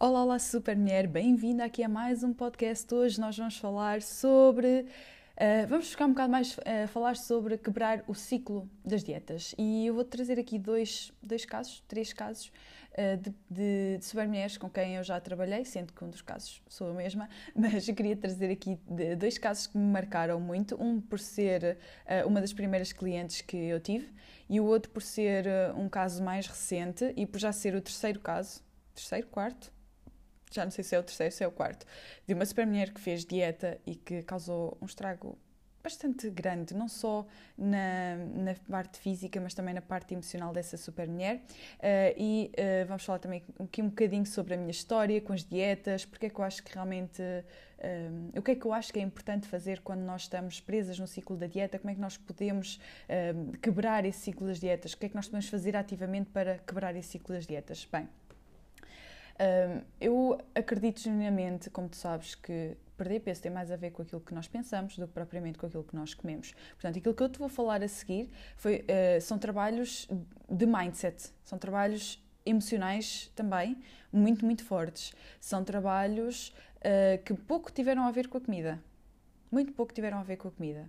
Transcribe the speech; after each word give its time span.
Olá, 0.00 0.24
olá, 0.24 0.38
super 0.40 0.76
mulher, 0.76 1.06
bem-vinda 1.06 1.64
aqui 1.64 1.80
a 1.80 1.88
mais 1.88 2.24
um 2.24 2.32
podcast. 2.32 2.92
Hoje 2.92 3.20
nós 3.20 3.38
vamos 3.38 3.56
falar 3.56 4.02
sobre. 4.02 4.86
Uh, 5.36 5.66
vamos 5.68 5.88
ficar 5.88 6.06
um 6.06 6.10
bocado 6.10 6.32
mais 6.32 6.58
a 6.58 6.84
uh, 6.84 6.88
falar 6.88 7.16
sobre 7.16 7.56
quebrar 7.56 8.02
o 8.08 8.14
ciclo 8.14 8.68
das 8.84 9.04
dietas. 9.04 9.54
E 9.56 9.86
eu 9.86 9.94
vou 9.94 10.02
trazer 10.02 10.36
aqui 10.38 10.58
dois, 10.58 11.12
dois 11.22 11.44
casos, 11.44 11.80
três 11.86 12.12
casos 12.12 12.48
uh, 12.90 13.16
de, 13.16 13.30
de, 13.48 13.98
de 13.98 14.04
super 14.04 14.26
mulheres 14.26 14.58
com 14.58 14.68
quem 14.68 14.96
eu 14.96 15.04
já 15.04 15.20
trabalhei, 15.20 15.64
sendo 15.64 15.92
que 15.92 16.04
um 16.04 16.10
dos 16.10 16.22
casos 16.22 16.60
sou 16.68 16.88
eu 16.88 16.94
mesma, 16.94 17.28
mas 17.54 17.86
eu 17.86 17.94
queria 17.94 18.16
trazer 18.16 18.50
aqui 18.50 18.76
dois 19.16 19.38
casos 19.38 19.68
que 19.68 19.78
me 19.78 19.92
marcaram 19.92 20.40
muito. 20.40 20.76
Um 20.82 21.00
por 21.00 21.20
ser 21.20 21.78
uma 22.26 22.40
das 22.40 22.52
primeiras 22.52 22.92
clientes 22.92 23.42
que 23.42 23.56
eu 23.56 23.78
tive 23.78 24.12
e 24.50 24.58
o 24.58 24.64
outro 24.64 24.90
por 24.90 25.02
ser 25.02 25.46
um 25.76 25.88
caso 25.88 26.20
mais 26.22 26.48
recente 26.48 27.14
e 27.16 27.24
por 27.24 27.38
já 27.38 27.52
ser 27.52 27.76
o 27.76 27.80
terceiro 27.80 28.18
caso, 28.18 28.60
terceiro, 28.92 29.28
quarto, 29.28 29.72
já 30.54 30.64
não 30.64 30.70
sei 30.70 30.84
se 30.84 30.94
é 30.94 30.98
o 30.98 31.02
terceiro, 31.02 31.34
se 31.34 31.42
é 31.42 31.48
o 31.48 31.52
quarto, 31.52 31.84
de 32.26 32.34
uma 32.34 32.46
super 32.46 32.66
mulher 32.66 32.92
que 32.92 33.00
fez 33.00 33.24
dieta 33.24 33.78
e 33.86 33.94
que 33.96 34.22
causou 34.22 34.78
um 34.80 34.86
estrago 34.86 35.38
bastante 35.84 36.30
grande, 36.30 36.74
não 36.74 36.88
só 36.88 37.26
na, 37.58 38.16
na 38.16 38.54
parte 38.70 38.98
física, 38.98 39.38
mas 39.38 39.52
também 39.52 39.74
na 39.74 39.82
parte 39.82 40.14
emocional 40.14 40.50
dessa 40.50 40.78
super 40.78 41.06
mulher. 41.06 41.36
Uh, 41.36 42.14
e 42.16 42.50
uh, 42.56 42.86
vamos 42.86 43.04
falar 43.04 43.18
também 43.18 43.42
aqui 43.60 43.82
um 43.82 43.90
bocadinho 43.90 44.24
sobre 44.24 44.54
a 44.54 44.56
minha 44.56 44.70
história 44.70 45.20
com 45.20 45.34
as 45.34 45.44
dietas, 45.44 46.06
porque 46.06 46.26
é 46.26 46.30
que 46.30 46.40
eu 46.40 46.44
acho 46.44 46.62
que 46.62 46.72
realmente. 46.72 47.22
Um, 47.84 48.38
o 48.38 48.42
que 48.42 48.52
é 48.52 48.54
que 48.54 48.64
eu 48.64 48.72
acho 48.72 48.90
que 48.90 48.98
é 48.98 49.02
importante 49.02 49.46
fazer 49.46 49.82
quando 49.82 50.00
nós 50.00 50.22
estamos 50.22 50.58
presas 50.58 50.98
no 50.98 51.06
ciclo 51.06 51.36
da 51.36 51.46
dieta? 51.46 51.78
Como 51.78 51.90
é 51.90 51.94
que 51.94 52.00
nós 52.00 52.16
podemos 52.16 52.80
um, 53.36 53.52
quebrar 53.52 54.06
esse 54.06 54.20
ciclo 54.20 54.46
das 54.46 54.58
dietas? 54.58 54.94
O 54.94 54.96
que 54.96 55.04
é 55.04 55.08
que 55.10 55.14
nós 55.14 55.26
podemos 55.26 55.50
fazer 55.50 55.76
ativamente 55.76 56.30
para 56.30 56.56
quebrar 56.60 56.96
esse 56.96 57.08
ciclo 57.08 57.34
das 57.34 57.46
dietas? 57.46 57.86
Bem, 57.92 58.08
eu 60.00 60.38
acredito 60.54 61.00
genuinamente, 61.00 61.68
como 61.70 61.88
tu 61.88 61.96
sabes, 61.96 62.34
que 62.34 62.76
perder 62.96 63.20
peso 63.20 63.42
tem 63.42 63.50
mais 63.50 63.70
a 63.70 63.76
ver 63.76 63.90
com 63.90 64.02
aquilo 64.02 64.20
que 64.20 64.32
nós 64.34 64.46
pensamos 64.46 64.96
do 64.96 65.06
que 65.06 65.12
propriamente 65.12 65.58
com 65.58 65.66
aquilo 65.66 65.84
que 65.84 65.94
nós 65.94 66.14
comemos. 66.14 66.54
Portanto, 66.72 66.98
aquilo 66.98 67.14
que 67.14 67.22
eu 67.22 67.28
te 67.28 67.38
vou 67.38 67.48
falar 67.48 67.82
a 67.82 67.88
seguir 67.88 68.30
foi, 68.56 68.84
uh, 68.84 69.20
são 69.20 69.38
trabalhos 69.38 70.08
de 70.48 70.66
mindset, 70.66 71.32
são 71.42 71.58
trabalhos 71.58 72.22
emocionais 72.46 73.30
também, 73.34 73.76
muito, 74.12 74.44
muito 74.44 74.64
fortes. 74.64 75.12
São 75.40 75.64
trabalhos 75.64 76.54
uh, 76.78 77.22
que 77.24 77.34
pouco 77.34 77.72
tiveram 77.72 78.04
a 78.04 78.10
ver 78.10 78.28
com 78.28 78.38
a 78.38 78.40
comida. 78.40 78.82
Muito 79.50 79.72
pouco 79.72 79.92
tiveram 79.92 80.18
a 80.18 80.22
ver 80.22 80.36
com 80.36 80.48
a 80.48 80.50
comida. 80.50 80.88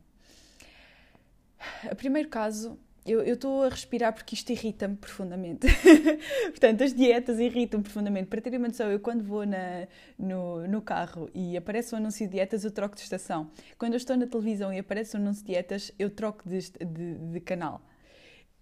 O 1.92 1.96
primeiro 1.96 2.30
caso 2.30 2.78
eu 3.06 3.36
estou 3.36 3.64
a 3.64 3.70
respirar 3.70 4.14
porque 4.14 4.34
isto 4.34 4.52
irrita-me 4.52 4.96
profundamente. 4.96 5.68
Portanto, 6.50 6.84
as 6.84 6.92
dietas 6.92 7.40
irritam-me 7.40 7.84
profundamente. 7.84 8.28
Para 8.28 8.42
terem 8.42 8.58
uma 8.58 8.68
noção, 8.68 8.90
eu 8.90 9.00
quando 9.00 9.24
vou 9.24 9.46
na, 9.46 9.88
no, 10.18 10.68
no 10.68 10.82
carro 10.82 11.30
e 11.32 11.56
aparece 11.56 11.94
um 11.94 12.00
anúncio 12.00 12.26
de 12.26 12.34
dietas, 12.34 12.64
eu 12.66 12.72
troco 12.72 12.96
de 12.96 13.02
estação. 13.02 13.52
Quando 13.78 13.94
eu 13.94 13.98
estou 13.98 14.18
na 14.18 14.26
televisão 14.26 14.74
e 14.74 14.80
aparece 14.80 15.16
um 15.16 15.20
anúncio 15.20 15.46
de 15.46 15.52
dietas, 15.52 15.92
eu 16.00 16.10
troco 16.10 16.50
de, 16.50 16.60
de, 16.72 17.14
de 17.32 17.40
canal. 17.42 17.80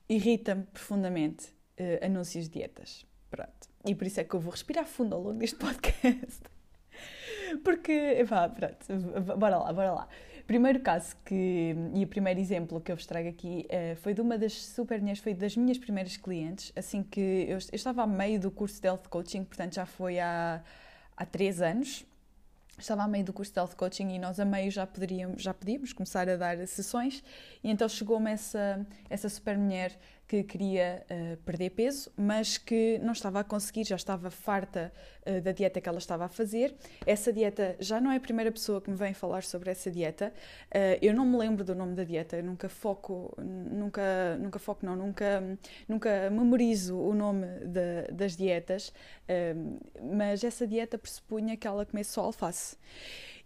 Irrita-me 0.09 0.63
profundamente 0.63 1.47
uh, 1.79 2.05
anúncios 2.05 2.49
de 2.49 2.59
dietas. 2.59 3.05
Pronto. 3.31 3.69
E 3.87 3.95
por 3.95 4.05
isso 4.05 4.19
é 4.19 4.25
que 4.25 4.33
eu 4.33 4.41
vou 4.41 4.51
respirar 4.51 4.85
fundo 4.85 5.15
ao 5.15 5.21
longo 5.21 5.39
deste 5.39 5.55
podcast. 5.57 6.41
Porque, 7.63 8.25
pá, 8.27 8.49
pronto, 8.49 9.37
bora 9.37 9.57
lá, 9.57 9.71
bora 9.71 9.91
lá. 9.93 10.09
Primeiro 10.45 10.81
caso 10.81 11.15
que, 11.23 11.73
e 11.93 12.03
o 12.03 12.07
primeiro 12.07 12.39
exemplo 12.39 12.81
que 12.81 12.91
eu 12.91 12.95
vos 12.97 13.05
trago 13.05 13.29
aqui 13.29 13.65
uh, 13.69 13.95
foi 13.97 14.13
de 14.13 14.19
uma 14.19 14.37
das 14.37 14.53
super 14.53 14.99
mulheres, 14.99 15.21
foi 15.21 15.33
das 15.33 15.55
minhas 15.55 15.77
primeiras 15.77 16.17
clientes, 16.17 16.73
assim 16.75 17.01
que 17.01 17.19
eu, 17.47 17.57
eu, 17.57 17.75
estava 17.75 18.03
a 18.03 18.07
meio 18.07 18.39
do 18.39 18.51
curso 18.51 18.81
de 18.81 18.87
Health 18.87 19.07
Coaching, 19.09 19.45
portanto 19.45 19.75
já 19.75 19.85
foi 19.85 20.19
há, 20.19 20.61
há 21.15 21.25
três 21.25 21.61
anos, 21.61 22.05
estava 22.77 23.03
a 23.03 23.07
meio 23.07 23.23
do 23.23 23.31
curso 23.31 23.53
de 23.53 23.59
Health 23.59 23.75
Coaching 23.77 24.09
e 24.09 24.19
nós 24.19 24.37
a 24.37 24.43
meio 24.43 24.69
já, 24.69 24.85
poderíamos, 24.85 25.41
já 25.41 25.53
podíamos 25.53 25.93
começar 25.93 26.27
a 26.27 26.35
dar 26.35 26.67
sessões 26.67 27.23
e 27.63 27.71
então 27.71 27.87
chegou-me 27.87 28.29
essa, 28.29 28.85
essa 29.09 29.29
super 29.29 29.57
mulher 29.57 29.97
que 30.27 30.43
queria 30.43 31.05
uh, 31.09 31.37
perder 31.43 31.71
peso, 31.71 32.11
mas 32.15 32.57
que 32.57 32.99
não 33.03 33.11
estava 33.11 33.41
a 33.41 33.43
conseguir, 33.43 33.85
já 33.85 33.95
estava 33.95 34.31
farta 34.31 34.91
uh, 35.25 35.41
da 35.41 35.51
dieta 35.51 35.81
que 35.81 35.87
ela 35.87 35.97
estava 35.97 36.25
a 36.25 36.29
fazer. 36.29 36.75
Essa 37.05 37.31
dieta 37.31 37.75
já 37.79 37.99
não 37.99 38.11
é 38.11 38.17
a 38.17 38.19
primeira 38.19 38.51
pessoa 38.51 38.81
que 38.81 38.89
me 38.89 38.95
vem 38.95 39.13
falar 39.13 39.43
sobre 39.43 39.69
essa 39.69 39.91
dieta. 39.91 40.33
Uh, 40.73 40.97
eu 41.01 41.13
não 41.13 41.25
me 41.25 41.37
lembro 41.37 41.63
do 41.63 41.75
nome 41.75 41.93
da 41.93 42.03
dieta, 42.03 42.37
eu 42.37 42.43
nunca 42.43 42.69
foco, 42.69 43.35
nunca, 43.37 44.37
nunca 44.39 44.59
foco 44.59 44.85
não, 44.85 44.95
nunca, 44.95 45.57
nunca 45.87 46.29
memorizo 46.29 46.97
o 46.97 47.13
nome 47.13 47.45
de, 47.65 48.11
das 48.11 48.35
dietas, 48.35 48.93
mas 50.01 50.43
essa 50.43 50.65
dieta 50.65 50.97
pressupunha 50.97 51.55
que 51.57 51.67
ela 51.67 51.85
comesse 51.85 52.11
só 52.11 52.21
alface. 52.21 52.77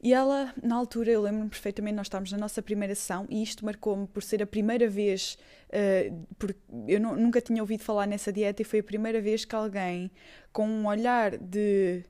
E 0.01 0.13
ela, 0.13 0.53
na 0.61 0.75
altura, 0.75 1.11
eu 1.11 1.21
lembro-me 1.21 1.49
perfeitamente, 1.49 1.95
nós 1.95 2.05
estávamos 2.05 2.31
na 2.31 2.37
nossa 2.37 2.61
primeira 2.61 2.93
sessão 2.93 3.25
e 3.29 3.41
isto 3.41 3.65
marcou-me 3.65 4.05
por 4.07 4.21
ser 4.21 4.43
a 4.43 4.45
primeira 4.45 4.87
vez, 4.87 5.37
uh, 5.69 6.25
porque 6.37 6.59
eu 6.87 6.99
não, 6.99 7.15
nunca 7.15 7.41
tinha 7.41 7.61
ouvido 7.61 7.83
falar 7.83 8.05
nessa 8.05 8.31
dieta 8.31 8.61
e 8.61 8.65
foi 8.65 8.79
a 8.79 8.83
primeira 8.83 9.19
vez 9.19 9.43
que 9.43 9.55
alguém, 9.55 10.11
com 10.53 10.67
um 10.67 10.85
olhar 10.85 11.35
de 11.37 12.03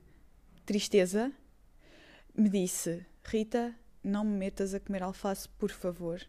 tristeza, 0.66 1.32
me 2.36 2.50
disse: 2.50 3.06
Rita, 3.24 3.74
não 4.04 4.22
me 4.22 4.36
metas 4.36 4.74
a 4.74 4.80
comer 4.80 5.02
alface, 5.02 5.48
por 5.48 5.70
favor. 5.70 6.20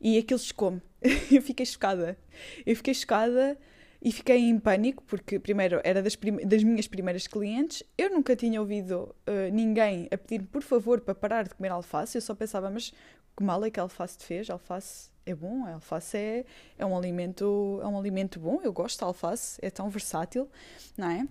E 0.00 0.18
aquilo 0.18 0.40
chocou-me. 0.40 0.82
eu 1.30 1.42
fiquei 1.42 1.64
chocada. 1.64 2.18
Eu 2.66 2.74
fiquei 2.74 2.94
chocada 2.94 3.56
e 4.00 4.12
fiquei 4.12 4.48
em 4.48 4.58
pânico, 4.58 5.02
porque, 5.04 5.38
primeiro, 5.38 5.80
era 5.82 6.02
das, 6.02 6.16
das 6.44 6.62
minhas 6.62 6.86
primeiras 6.86 7.26
clientes, 7.26 7.82
eu 7.96 8.10
nunca 8.10 8.36
tinha 8.36 8.60
ouvido 8.60 9.14
uh, 9.26 9.52
ninguém 9.52 10.08
a 10.12 10.16
pedir 10.16 10.44
por 10.44 10.62
favor 10.62 11.00
para 11.00 11.14
parar 11.14 11.44
de 11.44 11.54
comer 11.54 11.70
alface, 11.70 12.16
eu 12.16 12.22
só 12.22 12.34
pensava, 12.34 12.70
mas 12.70 12.92
que 13.36 13.44
mal 13.44 13.64
é 13.64 13.70
que 13.70 13.78
alface 13.78 14.18
te 14.18 14.24
fez? 14.24 14.50
Alface 14.50 15.10
é 15.24 15.34
bom, 15.34 15.64
alface 15.66 16.16
é, 16.16 16.44
é, 16.76 16.84
um 16.84 16.96
alimento, 16.96 17.78
é 17.82 17.86
um 17.86 17.96
alimento 17.96 18.40
bom, 18.40 18.60
eu 18.62 18.72
gosto 18.72 19.00
da 19.00 19.06
alface, 19.06 19.58
é 19.62 19.70
tão 19.70 19.88
versátil, 19.88 20.48
não 20.96 21.08
é? 21.08 21.26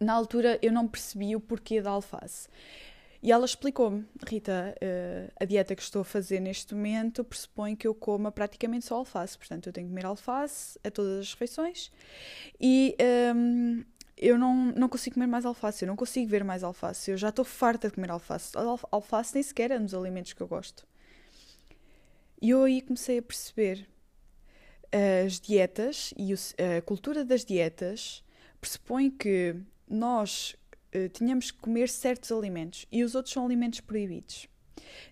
Na 0.00 0.14
altura 0.14 0.58
eu 0.62 0.72
não 0.72 0.88
percebi 0.88 1.36
o 1.36 1.40
porquê 1.40 1.82
da 1.82 1.90
alface. 1.90 2.48
E 3.22 3.30
ela 3.30 3.44
explicou-me, 3.44 4.04
Rita, 4.26 4.74
uh, 4.82 5.32
a 5.38 5.44
dieta 5.44 5.76
que 5.76 5.82
estou 5.82 6.02
a 6.02 6.04
fazer 6.04 6.40
neste 6.40 6.74
momento 6.74 7.22
pressupõe 7.22 7.76
que 7.76 7.86
eu 7.86 7.94
coma 7.94 8.32
praticamente 8.32 8.84
só 8.84 8.96
alface, 8.96 9.38
portanto 9.38 9.68
eu 9.68 9.72
tenho 9.72 9.86
que 9.86 9.92
comer 9.92 10.06
alface 10.06 10.76
a 10.82 10.90
todas 10.90 11.20
as 11.20 11.32
refeições 11.32 11.92
e 12.60 12.96
um, 13.00 13.78
ehm, 13.78 13.84
eu 14.16 14.36
não, 14.36 14.72
não 14.72 14.88
consigo 14.88 15.14
comer 15.14 15.28
mais 15.28 15.46
alface, 15.46 15.84
eu 15.84 15.86
não 15.88 15.94
consigo 15.94 16.28
ver 16.28 16.42
mais 16.42 16.64
alface, 16.64 17.12
eu 17.12 17.16
já 17.16 17.28
estou 17.28 17.44
farta 17.44 17.88
de 17.88 17.94
comer 17.94 18.10
alface. 18.10 18.52
alface 18.90 19.34
nem 19.34 19.42
sequer 19.42 19.70
é 19.70 19.78
um 19.78 19.84
dos 19.84 19.94
alimentos 19.94 20.32
que 20.32 20.40
eu 20.40 20.48
gosto. 20.48 20.86
E 22.40 22.50
eu 22.50 22.64
aí 22.64 22.82
comecei 22.82 23.18
a 23.18 23.22
perceber 23.22 23.86
as 25.24 25.40
dietas 25.40 26.12
e 26.16 26.32
a 26.32 26.82
cultura 26.82 27.24
das 27.24 27.44
dietas 27.44 28.24
pressupõe 28.60 29.10
que 29.10 29.56
nós 29.88 30.56
uh, 30.94 31.08
tínhamos 31.10 31.50
que 31.50 31.58
comer 31.58 31.88
certos 31.88 32.30
alimentos 32.32 32.86
e 32.90 33.02
os 33.02 33.14
outros 33.14 33.32
são 33.32 33.44
alimentos 33.44 33.80
proibidos. 33.80 34.48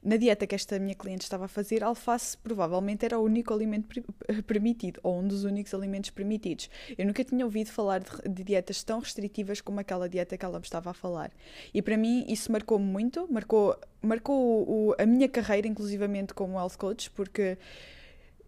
Na 0.02 0.16
dieta 0.16 0.46
que 0.46 0.54
esta 0.54 0.78
minha 0.78 0.94
cliente 0.94 1.22
estava 1.22 1.44
a 1.44 1.48
fazer, 1.48 1.82
alface 1.82 2.36
provavelmente 2.36 3.04
era 3.04 3.18
o 3.18 3.24
único 3.24 3.52
alimento 3.52 4.02
eh, 4.28 4.42
permitido, 4.42 5.00
ou 5.02 5.18
um 5.20 5.26
dos 5.26 5.44
únicos 5.44 5.72
alimentos 5.74 6.10
permitidos. 6.10 6.70
Eu 6.96 7.06
nunca 7.06 7.24
tinha 7.24 7.44
ouvido 7.44 7.70
falar 7.70 8.00
de, 8.00 8.10
de 8.28 8.44
dietas 8.44 8.82
tão 8.82 9.00
restritivas 9.00 9.60
como 9.60 9.80
aquela 9.80 10.08
dieta 10.08 10.36
que 10.36 10.44
ela 10.44 10.58
me 10.58 10.64
estava 10.64 10.90
a 10.90 10.94
falar. 10.94 11.30
E 11.72 11.82
para 11.82 11.96
mim 11.96 12.24
isso 12.28 12.50
marcou-me 12.50 12.84
muito, 12.84 13.30
marcou, 13.30 13.78
marcou 14.02 14.68
o, 14.68 14.94
a 14.98 15.06
minha 15.06 15.28
carreira, 15.28 15.68
inclusivamente 15.68 16.34
como 16.34 16.58
health 16.58 16.76
coach, 16.78 17.10
porque 17.10 17.58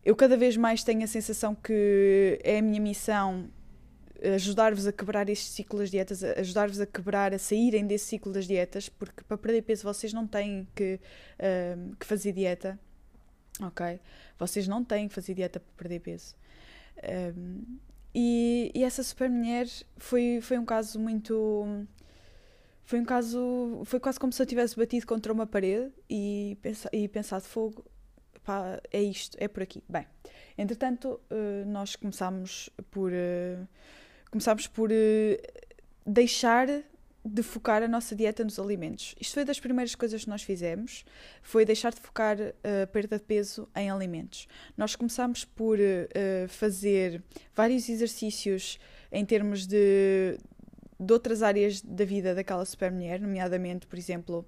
eu 0.05 0.17
cada 0.17 0.37
vez 0.37 0.57
mais 0.57 0.83
tenho 0.83 1.05
a 1.05 1.07
sensação 1.07 1.55
que 1.55 2.39
é 2.43 2.59
a 2.59 2.63
minha 2.63 2.81
missão 2.81 3.49
ajudar-vos 4.35 4.87
a 4.87 4.93
quebrar 4.93 5.29
este 5.29 5.47
ciclo 5.47 5.79
das 5.79 5.91
dietas, 5.91 6.23
ajudar-vos 6.23 6.81
a 6.81 6.87
quebrar, 6.87 7.35
a 7.35 7.39
saírem 7.39 7.87
desse 7.87 8.07
ciclo 8.07 8.33
das 8.33 8.47
dietas, 8.47 8.89
porque 8.89 9.23
para 9.25 9.37
perder 9.37 9.63
peso 9.63 9.83
vocês 9.83 10.13
não 10.13 10.27
têm 10.27 10.67
que, 10.75 11.01
uh, 11.39 11.97
que 11.97 12.07
fazer 12.07 12.33
dieta, 12.33 12.79
ok? 13.61 14.01
Vocês 14.39 14.69
não 14.69 14.85
têm 14.85 15.09
que 15.09 15.15
fazer 15.15 15.35
dieta 15.35 15.61
para 15.61 15.73
perder 15.77 16.01
peso. 16.01 16.37
Um, 17.37 17.79
e, 18.15 18.71
e, 18.75 18.85
essa 18.85 19.03
super 19.03 19.29
mulher 19.31 19.67
foi, 19.97 20.41
foi 20.43 20.59
um 20.59 20.65
caso 20.65 20.99
muito. 20.99 21.87
Foi 22.85 23.01
um 23.01 23.05
caso. 23.05 23.83
Foi 23.85 23.99
quase 23.99 24.21
como 24.21 24.33
se 24.33 24.43
eu 24.43 24.47
tivesse 24.47 24.77
batido 24.77 25.07
contra 25.07 25.33
uma 25.33 25.47
parede 25.47 25.91
e, 26.11 26.59
pensa, 26.61 26.91
e 26.93 27.09
pensado: 27.09 27.45
fogo, 27.45 27.85
pá, 28.45 28.81
é 28.91 29.03
isto, 29.03 29.37
é 29.41 29.49
por 29.49 29.63
aqui. 29.63 29.83
Bem, 29.89 30.07
entretanto, 30.59 31.21
uh, 31.31 31.67
nós 31.67 31.97
começámos 31.97 32.69
por. 32.91 33.11
Uh, 33.13 33.67
começámos 34.33 34.67
por 34.67 34.91
uh, 34.91 34.95
deixar 36.07 36.67
de 37.25 37.43
focar 37.43 37.83
a 37.83 37.87
nossa 37.87 38.17
dieta 38.17 38.43
nos 38.43 38.59
alimentos. 38.59 39.15
Isto 39.21 39.35
foi 39.35 39.45
das 39.45 39.61
primeiras 39.61 39.95
coisas 39.95 40.25
que 40.25 40.31
nós 40.31 40.43
fizemos, 40.43 41.05
foi 41.41 41.65
deixar 41.65 41.93
de 41.93 42.01
focar 42.01 42.37
a 42.41 42.85
uh, 42.85 42.87
perda 42.91 43.19
de 43.19 43.25
peso 43.25 43.69
em 43.77 43.91
alimentos. 43.91 44.49
Nós 44.77 44.97
começámos 44.97 45.45
por 45.45 45.79
uh, 45.79 46.49
fazer 46.49 47.23
vários 47.55 47.89
exercícios 47.89 48.81
em 49.13 49.25
termos 49.25 49.67
de, 49.67 50.39
de 50.99 51.13
outras 51.13 51.43
áreas 51.43 51.83
da 51.83 52.05
vida 52.05 52.35
daquela 52.35 52.65
super 52.65 52.91
mulher, 52.91 53.21
nomeadamente, 53.21 53.87
por 53.87 53.99
exemplo, 53.99 54.45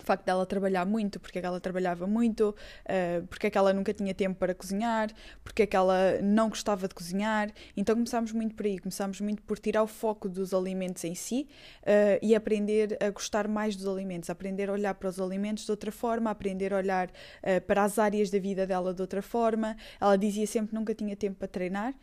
o 0.00 0.02
facto 0.02 0.24
dela 0.24 0.46
trabalhar 0.46 0.86
muito, 0.86 1.18
porque 1.18 1.38
é 1.38 1.40
que 1.40 1.46
ela 1.46 1.60
trabalhava 1.60 2.06
muito, 2.06 2.50
uh, 2.50 3.26
porque 3.26 3.48
é 3.48 3.50
que 3.50 3.58
ela 3.58 3.72
nunca 3.72 3.92
tinha 3.92 4.14
tempo 4.14 4.38
para 4.38 4.54
cozinhar, 4.54 5.10
porque 5.42 5.62
é 5.62 5.66
que 5.66 5.76
ela 5.76 6.20
não 6.22 6.48
gostava 6.48 6.86
de 6.86 6.94
cozinhar. 6.94 7.50
Então 7.76 7.94
começámos 7.94 8.32
muito 8.32 8.54
por 8.54 8.64
aí, 8.64 8.78
começámos 8.78 9.20
muito 9.20 9.42
por 9.42 9.58
tirar 9.58 9.82
o 9.82 9.86
foco 9.86 10.28
dos 10.28 10.54
alimentos 10.54 11.04
em 11.04 11.14
si 11.14 11.48
uh, 11.82 12.18
e 12.22 12.34
aprender 12.34 12.96
a 13.02 13.10
gostar 13.10 13.48
mais 13.48 13.74
dos 13.74 13.86
alimentos, 13.86 14.30
aprender 14.30 14.70
a 14.70 14.72
olhar 14.72 14.94
para 14.94 15.08
os 15.08 15.20
alimentos 15.20 15.64
de 15.64 15.70
outra 15.70 15.90
forma, 15.90 16.30
aprender 16.30 16.72
a 16.72 16.76
olhar 16.76 17.08
uh, 17.08 17.60
para 17.66 17.82
as 17.82 17.98
áreas 17.98 18.30
da 18.30 18.38
vida 18.38 18.66
dela 18.66 18.94
de 18.94 19.02
outra 19.02 19.20
forma. 19.20 19.76
Ela 20.00 20.16
dizia 20.16 20.46
sempre 20.46 20.70
que 20.70 20.74
nunca 20.76 20.94
tinha 20.94 21.16
tempo 21.16 21.36
para 21.38 21.48
treinar, 21.48 21.94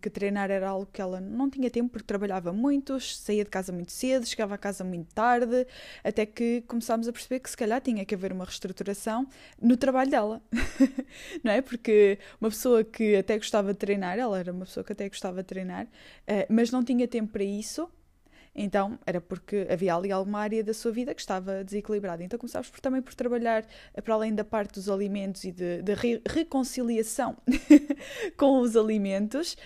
que 0.00 0.10
treinar 0.10 0.50
era 0.50 0.68
algo 0.68 0.88
que 0.92 1.00
ela 1.00 1.20
não 1.20 1.48
tinha 1.50 1.70
tempo 1.70 1.90
porque 1.90 2.06
trabalhava 2.06 2.52
muito, 2.52 2.98
saía 3.00 3.44
de 3.44 3.50
casa 3.50 3.72
muito 3.72 3.92
cedo, 3.92 4.26
chegava 4.26 4.54
a 4.54 4.58
casa 4.58 4.84
muito 4.84 5.12
tarde, 5.14 5.66
até 6.04 6.24
que 6.26 6.62
começámos 6.62 6.99
começámos 7.00 7.08
a 7.08 7.12
perceber 7.12 7.40
que 7.40 7.50
se 7.50 7.56
calhar 7.56 7.80
tinha 7.80 8.04
que 8.04 8.14
haver 8.14 8.32
uma 8.32 8.44
reestruturação 8.44 9.26
no 9.60 9.76
trabalho 9.76 10.10
dela, 10.10 10.42
não 11.42 11.52
é? 11.52 11.62
Porque 11.62 12.18
uma 12.40 12.50
pessoa 12.50 12.84
que 12.84 13.16
até 13.16 13.36
gostava 13.36 13.72
de 13.72 13.78
treinar, 13.78 14.18
ela 14.18 14.38
era 14.38 14.52
uma 14.52 14.64
pessoa 14.64 14.84
que 14.84 14.92
até 14.92 15.08
gostava 15.08 15.42
de 15.42 15.48
treinar, 15.48 15.86
uh, 15.86 16.46
mas 16.48 16.70
não 16.70 16.84
tinha 16.84 17.08
tempo 17.08 17.32
para 17.32 17.44
isso, 17.44 17.90
então 18.54 18.98
era 19.06 19.20
porque 19.20 19.66
havia 19.70 19.94
ali 19.94 20.10
alguma 20.10 20.40
área 20.40 20.62
da 20.62 20.74
sua 20.74 20.90
vida 20.90 21.14
que 21.14 21.20
estava 21.20 21.62
desequilibrada. 21.62 22.22
Então 22.22 22.38
começámos 22.38 22.68
por, 22.68 22.80
também 22.80 23.00
por 23.00 23.14
trabalhar 23.14 23.64
eh, 23.94 24.00
para 24.00 24.14
além 24.14 24.34
da 24.34 24.44
parte 24.44 24.74
dos 24.74 24.88
alimentos 24.88 25.44
e 25.44 25.52
de, 25.52 25.82
re 25.94 26.20
reconciliação 26.28 27.36
com 28.36 28.60
os 28.60 28.76
alimentos. 28.76 29.56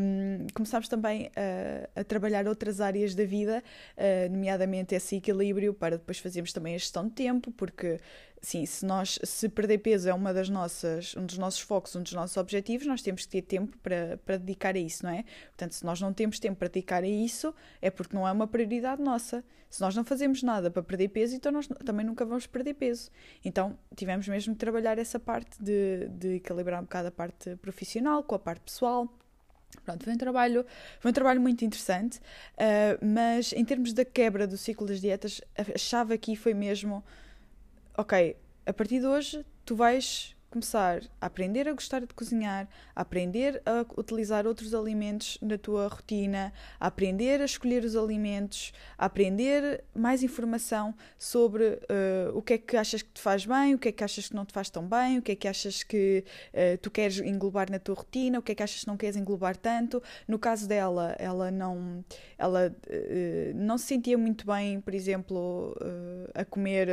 Um, 0.00 0.46
começámos 0.54 0.88
também 0.88 1.30
a, 1.34 2.00
a, 2.00 2.04
trabalhar 2.04 2.46
outras 2.46 2.80
áreas 2.80 3.14
da 3.14 3.24
vida, 3.24 3.62
uh, 3.96 4.30
nomeadamente 4.30 4.94
esse 4.94 5.16
equilíbrio, 5.16 5.72
para 5.72 5.96
depois 5.96 6.18
fazermos 6.18 6.52
também 6.52 6.74
a 6.74 6.78
gestão 6.78 7.08
de 7.08 7.14
tempo, 7.14 7.50
porque 7.52 7.98
sim, 8.46 8.64
se 8.64 8.86
nós 8.86 9.18
se 9.24 9.48
perder 9.48 9.78
peso 9.78 10.08
é 10.08 10.14
uma 10.14 10.32
das 10.32 10.48
nossas, 10.48 11.16
um 11.16 11.26
dos 11.26 11.36
nossos 11.36 11.58
focos, 11.58 11.96
um 11.96 12.02
dos 12.02 12.12
nossos 12.12 12.36
objetivos, 12.36 12.86
nós 12.86 13.02
temos 13.02 13.22
que 13.22 13.28
ter 13.28 13.42
tempo 13.42 13.76
para, 13.78 14.20
para 14.24 14.36
dedicar 14.36 14.76
a 14.76 14.78
isso, 14.78 15.04
não 15.04 15.10
é? 15.10 15.24
Portanto, 15.48 15.72
se 15.72 15.84
nós 15.84 16.00
não 16.00 16.12
temos 16.12 16.38
tempo 16.38 16.56
para 16.56 16.68
dedicar 16.68 17.02
a 17.02 17.08
isso, 17.08 17.52
é 17.82 17.90
porque 17.90 18.14
não 18.14 18.26
é 18.26 18.30
uma 18.30 18.46
prioridade 18.46 19.02
nossa. 19.02 19.42
Se 19.68 19.80
nós 19.80 19.96
não 19.96 20.04
fazemos 20.04 20.44
nada 20.44 20.70
para 20.70 20.80
perder 20.80 21.08
peso, 21.08 21.34
então 21.34 21.50
nós 21.50 21.66
também 21.84 22.06
nunca 22.06 22.24
vamos 22.24 22.46
perder 22.46 22.74
peso. 22.74 23.10
Então, 23.44 23.76
tivemos 23.96 24.28
mesmo 24.28 24.52
de 24.52 24.60
trabalhar 24.60 24.96
essa 24.96 25.18
parte 25.18 25.60
de, 25.60 26.06
de 26.10 26.36
equilibrar 26.36 26.78
um 26.80 26.84
bocado 26.84 27.08
a 27.08 27.10
parte 27.10 27.56
profissional 27.56 28.22
com 28.22 28.36
a 28.36 28.38
parte 28.38 28.60
pessoal. 28.60 29.12
Pronto, 29.84 30.04
foi 30.04 30.12
um 30.12 30.18
trabalho, 30.18 30.64
foi 31.00 31.10
um 31.10 31.14
trabalho 31.14 31.40
muito 31.40 31.64
interessante, 31.64 32.18
uh, 32.18 33.04
mas 33.04 33.52
em 33.52 33.64
termos 33.64 33.92
da 33.92 34.04
quebra 34.04 34.46
do 34.46 34.56
ciclo 34.56 34.86
das 34.86 35.00
dietas, 35.00 35.40
a 35.58 35.76
chave 35.76 36.14
aqui 36.14 36.36
foi 36.36 36.54
mesmo 36.54 37.04
ok, 37.96 38.36
a 38.66 38.72
partir 38.72 39.00
de 39.00 39.06
hoje 39.06 39.44
tu 39.64 39.74
vais 39.74 40.36
começar 40.56 41.02
a 41.20 41.26
aprender 41.26 41.68
a 41.68 41.72
gostar 41.72 42.00
de 42.00 42.14
cozinhar, 42.14 42.68
a 42.94 43.02
aprender 43.02 43.60
a 43.66 43.84
utilizar 43.98 44.46
outros 44.46 44.74
alimentos 44.74 45.36
na 45.42 45.58
tua 45.58 45.86
rotina, 45.88 46.52
a 46.80 46.86
aprender 46.86 47.42
a 47.42 47.44
escolher 47.44 47.84
os 47.84 47.94
alimentos, 47.94 48.72
a 48.96 49.04
aprender 49.06 49.84
mais 49.94 50.22
informação 50.22 50.94
sobre 51.18 51.64
uh, 51.64 52.34
o 52.34 52.40
que 52.40 52.54
é 52.54 52.58
que 52.58 52.76
achas 52.76 53.02
que 53.02 53.10
te 53.10 53.20
faz 53.20 53.44
bem, 53.44 53.74
o 53.74 53.78
que 53.78 53.88
é 53.88 53.92
que 53.92 54.02
achas 54.02 54.28
que 54.28 54.34
não 54.34 54.46
te 54.46 54.52
faz 54.52 54.70
tão 54.70 54.86
bem, 54.86 55.18
o 55.18 55.22
que 55.22 55.32
é 55.32 55.36
que 55.36 55.48
achas 55.48 55.82
que 55.82 56.24
uh, 56.54 56.78
tu 56.78 56.90
queres 56.90 57.18
englobar 57.18 57.70
na 57.70 57.78
tua 57.78 57.94
rotina, 57.94 58.38
o 58.38 58.42
que 58.42 58.52
é 58.52 58.54
que 58.54 58.62
achas 58.62 58.80
que 58.80 58.86
não 58.86 58.96
queres 58.96 59.16
englobar 59.16 59.56
tanto. 59.56 60.02
No 60.26 60.38
caso 60.38 60.66
dela, 60.66 61.14
ela 61.18 61.50
não, 61.50 62.04
ela, 62.38 62.74
uh, 62.86 63.54
não 63.54 63.76
se 63.76 63.86
sentia 63.86 64.16
muito 64.16 64.46
bem, 64.46 64.80
por 64.80 64.94
exemplo, 64.94 65.76
a 66.34 66.44
comer 66.44 66.88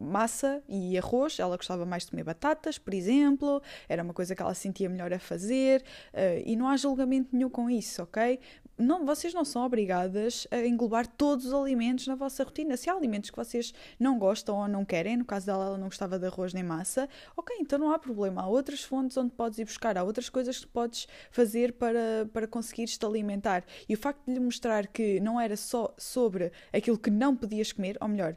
massa 0.00 0.62
e 0.68 0.96
arroz, 0.96 1.38
ela 1.38 1.56
gostava 1.56 1.84
mais 1.84 2.04
de 2.04 2.10
comer 2.10 2.24
batatas, 2.24 2.78
por 2.78 2.94
exemplo, 2.94 3.62
era 3.88 4.02
uma 4.02 4.14
coisa 4.14 4.34
que 4.34 4.42
ela 4.42 4.54
sentia 4.54 4.88
melhor 4.88 5.12
a 5.12 5.18
fazer, 5.18 5.82
uh, 6.12 6.42
e 6.44 6.56
não 6.56 6.68
há 6.68 6.76
julgamento 6.76 7.30
nenhum 7.32 7.48
com 7.48 7.68
isso, 7.70 8.02
ok? 8.02 8.38
Não, 8.78 9.06
vocês 9.06 9.32
não 9.32 9.42
são 9.42 9.64
obrigadas 9.64 10.46
a 10.50 10.58
englobar 10.58 11.06
todos 11.06 11.46
os 11.46 11.54
alimentos 11.54 12.06
na 12.06 12.14
vossa 12.14 12.44
rotina. 12.44 12.76
Se 12.76 12.90
há 12.90 12.92
alimentos 12.92 13.30
que 13.30 13.36
vocês 13.36 13.72
não 13.98 14.18
gostam 14.18 14.54
ou 14.54 14.68
não 14.68 14.84
querem, 14.84 15.16
no 15.16 15.24
caso 15.24 15.46
dela, 15.46 15.64
ela 15.64 15.78
não 15.78 15.86
gostava 15.86 16.18
de 16.18 16.26
arroz 16.26 16.52
nem 16.52 16.62
massa, 16.62 17.08
ok, 17.34 17.56
então 17.58 17.78
não 17.78 17.90
há 17.90 17.98
problema. 17.98 18.42
Há 18.42 18.46
outras 18.46 18.82
fontes 18.82 19.16
onde 19.16 19.30
podes 19.30 19.58
ir 19.58 19.64
buscar, 19.64 19.96
há 19.96 20.04
outras 20.04 20.28
coisas 20.28 20.58
que 20.60 20.66
podes 20.66 21.08
fazer 21.30 21.72
para, 21.72 22.28
para 22.34 22.46
conseguires 22.46 22.98
te 22.98 23.06
alimentar. 23.06 23.64
E 23.88 23.94
o 23.94 23.96
facto 23.96 24.26
de 24.26 24.34
lhe 24.34 24.40
mostrar 24.40 24.86
que 24.88 25.20
não 25.20 25.40
era 25.40 25.56
só 25.56 25.94
sobre 25.96 26.52
aquilo 26.70 26.98
que 26.98 27.10
não 27.10 27.34
podias 27.34 27.72
comer, 27.72 27.96
ou 27.98 28.08
melhor, 28.08 28.36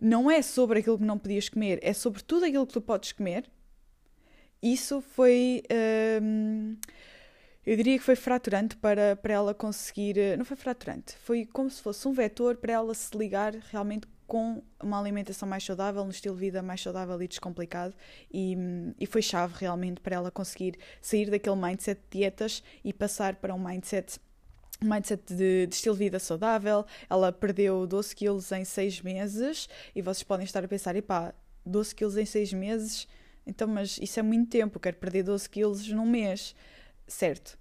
não 0.00 0.30
é 0.30 0.42
sobre 0.42 0.80
aquilo 0.80 0.98
que 0.98 1.04
não 1.04 1.18
podias 1.18 1.48
comer, 1.48 1.78
é 1.82 1.92
sobre 1.92 2.22
tudo 2.22 2.44
aquilo 2.44 2.66
que 2.66 2.72
tu 2.72 2.80
podes 2.80 3.12
comer. 3.12 3.50
Isso 4.62 5.00
foi. 5.00 5.62
Hum, 6.22 6.76
eu 7.64 7.76
diria 7.76 7.98
que 7.98 8.04
foi 8.04 8.16
fraturante 8.16 8.76
para, 8.76 9.16
para 9.16 9.34
ela 9.34 9.54
conseguir. 9.54 10.16
Não 10.36 10.44
foi 10.44 10.56
fraturante, 10.56 11.16
foi 11.18 11.46
como 11.46 11.70
se 11.70 11.82
fosse 11.82 12.06
um 12.06 12.12
vetor 12.12 12.56
para 12.56 12.72
ela 12.72 12.94
se 12.94 13.16
ligar 13.16 13.54
realmente 13.70 14.06
com 14.26 14.62
uma 14.82 14.98
alimentação 14.98 15.48
mais 15.48 15.64
saudável, 15.64 16.02
um 16.02 16.10
estilo 16.10 16.34
de 16.34 16.40
vida 16.40 16.62
mais 16.62 16.80
saudável 16.82 17.20
e 17.22 17.28
descomplicado, 17.28 17.94
e, 18.32 18.56
e 18.98 19.06
foi 19.06 19.22
chave 19.22 19.54
realmente 19.56 20.00
para 20.00 20.16
ela 20.16 20.30
conseguir 20.30 20.76
sair 21.00 21.30
daquele 21.30 21.56
mindset 21.56 22.00
de 22.10 22.18
dietas 22.18 22.62
e 22.84 22.92
passar 22.92 23.36
para 23.36 23.54
um 23.54 23.58
mindset 23.58 24.18
mindset 24.82 25.22
de, 25.34 25.66
de, 25.66 25.74
estilo 25.74 25.94
de 25.94 26.04
vida 26.04 26.18
saudável. 26.18 26.84
Ela 27.08 27.32
perdeu 27.32 27.86
12 27.86 28.14
quilos 28.14 28.52
em 28.52 28.64
6 28.64 29.02
meses 29.02 29.68
e 29.94 30.02
vocês 30.02 30.22
podem 30.22 30.44
estar 30.44 30.64
a 30.64 30.68
pensar, 30.68 30.96
epá, 30.96 31.34
12 31.64 31.94
quilos 31.94 32.16
em 32.16 32.24
6 32.24 32.52
meses, 32.52 33.08
então, 33.46 33.68
mas 33.68 33.98
isso 33.98 34.18
é 34.18 34.22
muito 34.22 34.50
tempo, 34.50 34.80
quero 34.80 34.96
perder 34.96 35.22
12 35.22 35.48
quilos 35.48 35.88
num 35.88 36.06
mês. 36.06 36.54
Certo. 37.06 37.56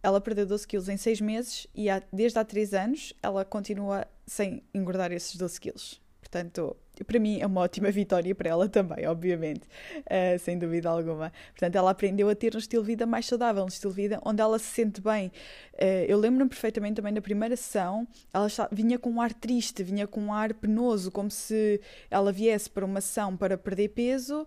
Ela 0.00 0.20
perdeu 0.20 0.46
12 0.46 0.66
quilos 0.66 0.88
em 0.88 0.96
6 0.96 1.20
meses 1.20 1.66
e 1.74 1.90
há, 1.90 2.02
desde 2.12 2.38
há 2.38 2.44
3 2.44 2.72
anos 2.74 3.12
ela 3.20 3.44
continua 3.44 4.06
sem 4.26 4.62
engordar 4.72 5.10
esses 5.12 5.34
12 5.36 5.60
quilos. 5.60 6.00
Portanto, 6.20 6.76
para 7.04 7.18
mim 7.18 7.40
é 7.40 7.46
uma 7.46 7.60
ótima 7.60 7.90
vitória 7.90 8.34
para 8.34 8.48
ela 8.48 8.68
também, 8.68 9.06
obviamente, 9.06 9.62
uh, 9.62 10.38
sem 10.38 10.58
dúvida 10.58 10.88
alguma. 10.88 11.32
Portanto, 11.50 11.76
ela 11.76 11.90
aprendeu 11.90 12.28
a 12.28 12.34
ter 12.34 12.54
um 12.54 12.58
estilo 12.58 12.82
de 12.82 12.88
vida 12.88 13.06
mais 13.06 13.26
saudável, 13.26 13.64
um 13.64 13.68
estilo 13.68 13.92
de 13.92 14.02
vida 14.02 14.20
onde 14.24 14.40
ela 14.40 14.58
se 14.58 14.66
sente 14.66 15.00
bem. 15.00 15.28
Uh, 15.74 16.04
eu 16.06 16.18
lembro-me 16.18 16.48
perfeitamente 16.48 16.96
também 16.96 17.12
na 17.12 17.20
primeira 17.20 17.56
sessão, 17.56 18.06
ela 18.32 18.48
vinha 18.72 18.98
com 18.98 19.10
um 19.10 19.20
ar 19.20 19.32
triste, 19.32 19.82
vinha 19.82 20.06
com 20.06 20.20
um 20.20 20.32
ar 20.32 20.54
penoso, 20.54 21.10
como 21.10 21.30
se 21.30 21.80
ela 22.10 22.32
viesse 22.32 22.68
para 22.70 22.84
uma 22.84 23.00
sessão 23.00 23.36
para 23.36 23.56
perder 23.56 23.88
peso 23.88 24.46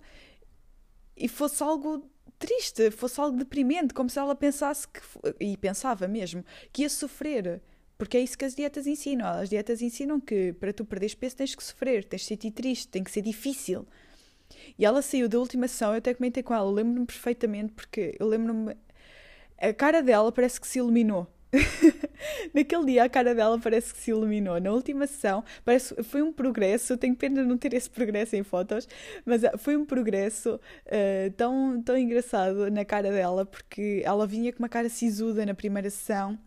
e 1.15 1.27
fosse 1.27 1.61
algo 1.61 2.09
triste, 2.39 2.89
fosse 2.89 3.19
algo 3.19 3.37
deprimente, 3.37 3.93
como 3.93 4.09
se 4.09 4.17
ela 4.17 4.35
pensasse 4.35 4.87
que, 4.87 4.99
e 5.39 5.55
pensava 5.55 6.07
mesmo, 6.07 6.43
que 6.73 6.81
ia 6.81 6.89
sofrer. 6.89 7.61
Porque 8.01 8.17
é 8.17 8.21
isso 8.21 8.35
que 8.35 8.45
as 8.45 8.55
dietas 8.55 8.87
ensinam. 8.87 9.27
As 9.27 9.47
dietas 9.47 9.79
ensinam 9.79 10.19
que 10.19 10.53
para 10.53 10.73
tu 10.73 10.83
perderes 10.83 11.13
peso 11.13 11.35
tens 11.35 11.53
que 11.53 11.63
sofrer, 11.63 12.03
tens 12.03 12.21
de 12.21 12.29
sentir 12.29 12.49
triste, 12.49 12.87
tem 12.87 13.03
que 13.03 13.11
ser 13.11 13.21
difícil. 13.21 13.85
E 14.75 14.83
ela 14.83 15.03
saiu 15.03 15.29
da 15.29 15.37
última 15.37 15.67
sessão, 15.67 15.91
eu 15.91 15.99
até 15.99 16.11
comentei 16.11 16.41
com 16.41 16.51
ela, 16.51 16.67
lembro-me 16.71 17.05
perfeitamente, 17.05 17.73
porque 17.73 18.15
eu 18.19 18.25
lembro-me. 18.25 18.75
A 19.55 19.71
cara 19.71 20.01
dela 20.01 20.31
parece 20.31 20.59
que 20.59 20.65
se 20.65 20.79
iluminou. 20.79 21.31
Naquele 22.55 22.85
dia 22.85 23.03
a 23.03 23.09
cara 23.09 23.35
dela 23.35 23.59
parece 23.59 23.93
que 23.93 23.99
se 23.99 24.09
iluminou. 24.09 24.59
Na 24.59 24.71
última 24.71 25.05
sessão, 25.05 25.43
parece, 25.63 25.93
foi 26.01 26.23
um 26.23 26.33
progresso. 26.33 26.93
Eu 26.93 26.97
tenho 26.97 27.15
pena 27.15 27.43
de 27.43 27.47
não 27.47 27.55
ter 27.55 27.71
esse 27.75 27.87
progresso 27.87 28.35
em 28.35 28.41
fotos, 28.41 28.87
mas 29.23 29.43
ah, 29.43 29.55
foi 29.59 29.77
um 29.77 29.85
progresso 29.85 30.55
uh, 30.55 31.31
tão, 31.37 31.79
tão 31.83 31.95
engraçado 31.95 32.71
na 32.71 32.83
cara 32.83 33.11
dela, 33.11 33.45
porque 33.45 34.01
ela 34.03 34.25
vinha 34.25 34.51
com 34.51 34.57
uma 34.57 34.69
cara 34.69 34.89
sisuda 34.89 35.45
na 35.45 35.53
primeira 35.53 35.91
sessão 35.91 36.39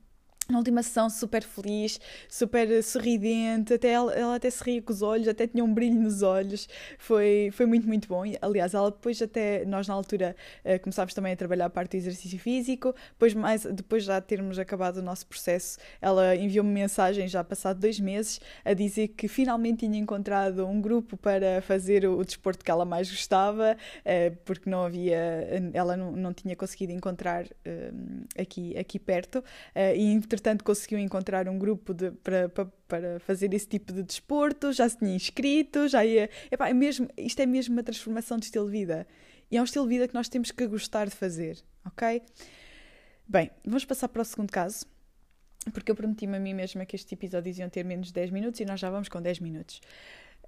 na 0.49 0.59
última 0.59 0.83
sessão 0.83 1.09
super 1.09 1.43
feliz, 1.43 1.99
super 2.29 2.83
sorridente, 2.83 3.75
até 3.75 3.93
ela, 3.93 4.13
ela, 4.13 4.37
até 4.37 4.51
se 4.51 4.63
ria 4.63 4.83
com 4.83 4.93
os 4.93 5.01
olhos, 5.01 5.27
até 5.27 5.47
tinha 5.47 5.65
um 5.65 5.73
brilho 5.73 5.99
nos 6.01 6.23
olhos, 6.23 6.69
foi, 6.99 7.51
foi 7.53 7.67
muito, 7.67 7.87
muito 7.87 8.07
bom. 8.09 8.23
Aliás, 8.43 8.75
ela 8.75 8.91
depois 8.91 9.21
até, 9.23 9.65
nós 9.65 9.89
na 9.89 9.95
altura 9.95 10.37
uh, 10.65 10.79
começámos 10.81 11.15
também 11.15 11.33
a 11.33 11.37
trabalhar 11.37 11.67
a 11.67 11.71
parte 11.71 11.93
do 11.93 11.97
exercício 11.97 12.39
físico, 12.39 12.95
depois, 13.13 13.33
mais, 13.35 13.65
depois 13.65 14.05
já 14.05 14.21
termos 14.21 14.59
acabado 14.59 14.99
o 14.99 15.03
nosso 15.03 15.27
processo, 15.27 15.79
ela 16.01 16.37
enviou-me 16.37 16.71
mensagem 16.71 17.27
já 17.27 17.43
passado 17.43 17.81
dois 17.81 17.99
meses 17.99 18.41
a 18.65 18.75
dizer 18.75 19.09
que 19.09 19.29
finalmente 19.29 19.87
tinha 19.87 19.99
encontrado 19.99 20.67
um 20.67 20.81
grupo 20.81 21.17
para 21.17 21.63
fazer 21.63 22.05
o, 22.05 22.19
o 22.19 22.25
desporto 22.25 22.65
que 22.65 22.71
ela 22.71 22.85
mais 22.85 23.11
gostava, 23.11 23.77
uh, 23.77 24.37
porque 24.45 24.69
não 24.69 24.85
havia, 24.85 25.49
ela 25.73 25.97
não, 25.97 26.13
não 26.13 26.35
tinha 26.35 26.55
conseguido 26.55 26.93
encontrar 26.93 27.47
aqui, 28.39 28.77
aqui 28.77 28.99
perto, 28.99 29.43
e 29.97 30.13
entretanto 30.35 30.64
conseguiu 30.64 30.99
encontrar 30.99 31.49
um 31.49 31.59
grupo 31.59 31.95
de, 31.95 32.11
para, 32.11 32.49
para, 32.49 32.67
para, 32.88 33.21
fazer 33.21 33.55
esse 33.55 33.67
tipo 33.67 33.93
de 33.93 34.03
desporto, 34.03 34.73
já 34.73 34.88
se 34.88 34.99
tinha 34.99 35.14
inscrito, 35.14 35.88
já 35.88 36.05
ia. 36.05 36.29
Epá, 36.50 36.69
é 36.69 36.75
mesmo, 36.75 37.09
isto 37.17 37.41
é 37.41 37.47
mesmo 37.47 37.75
uma 37.75 37.83
transformação 37.83 38.38
de 38.38 38.47
estilo 38.47 38.67
de 38.67 38.73
vida. 38.73 39.07
E 39.50 39.57
é 39.57 39.61
um 39.61 39.64
estilo 39.64 39.85
de 39.85 39.91
vida 39.91 40.09
que 40.09 40.14
nós 40.14 40.29
temos 40.29 40.50
que 40.50 40.67
gostar 40.67 41.07
de 41.07 41.14
fazer, 41.14 41.62
ok? 41.87 42.23
Bem, 43.26 43.50
vamos 43.64 43.85
passar 43.85 44.09
para 44.09 44.23
o 44.23 44.25
segundo 44.25 44.50
caso. 44.50 44.85
porque 45.73 45.91
eu 45.91 45.95
prometi-me 45.95 46.37
a 46.37 46.41
mim 46.41 46.53
mesma 46.53 46.85
que 46.85 46.97
estes 46.97 47.11
episódios 47.12 47.59
iam 47.59 47.71
ter 47.71 47.85
menos 47.85 48.09
de 48.09 48.14
10 48.14 48.31
minutos 48.31 48.61
e 48.61 48.64
nós 48.64 48.81
já 48.81 48.91
vamos 48.91 49.09
com 49.09 49.23
10 49.23 49.38
minutos. 49.38 49.81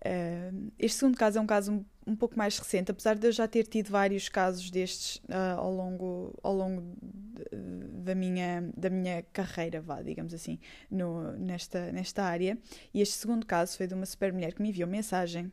Uh, 0.04 0.70
este 0.78 0.98
segundo 0.98 1.16
caso 1.16 1.38
é 1.38 1.40
um 1.40 1.46
caso 1.46 1.72
um, 1.72 1.84
um, 2.06 2.14
pouco 2.14 2.36
mais 2.36 2.58
recente, 2.58 2.90
apesar 2.90 3.16
de 3.16 3.26
eu 3.26 3.32
já 3.32 3.48
ter 3.48 3.66
tido 3.66 3.90
vários 3.90 4.28
casos 4.28 4.70
destes 4.70 5.16
uh, 5.28 5.58
ao 5.58 5.72
longo, 5.72 6.38
ao 6.42 6.54
longo 6.54 6.82
de, 7.00 8.02
da, 8.02 8.14
minha, 8.14 8.70
da 8.76 8.90
minha 8.90 9.22
carreira, 9.32 9.80
vá, 9.80 10.02
digamos 10.02 10.34
assim, 10.34 10.58
no, 10.90 11.32
nesta, 11.32 11.90
nesta 11.92 12.24
área. 12.24 12.58
E 12.92 13.00
este 13.00 13.14
segundo 13.14 13.46
caso 13.46 13.76
foi 13.76 13.86
de 13.86 13.94
uma 13.94 14.06
super 14.06 14.32
mulher 14.32 14.52
que 14.52 14.62
me 14.62 14.68
enviou 14.68 14.88
mensagem 14.88 15.50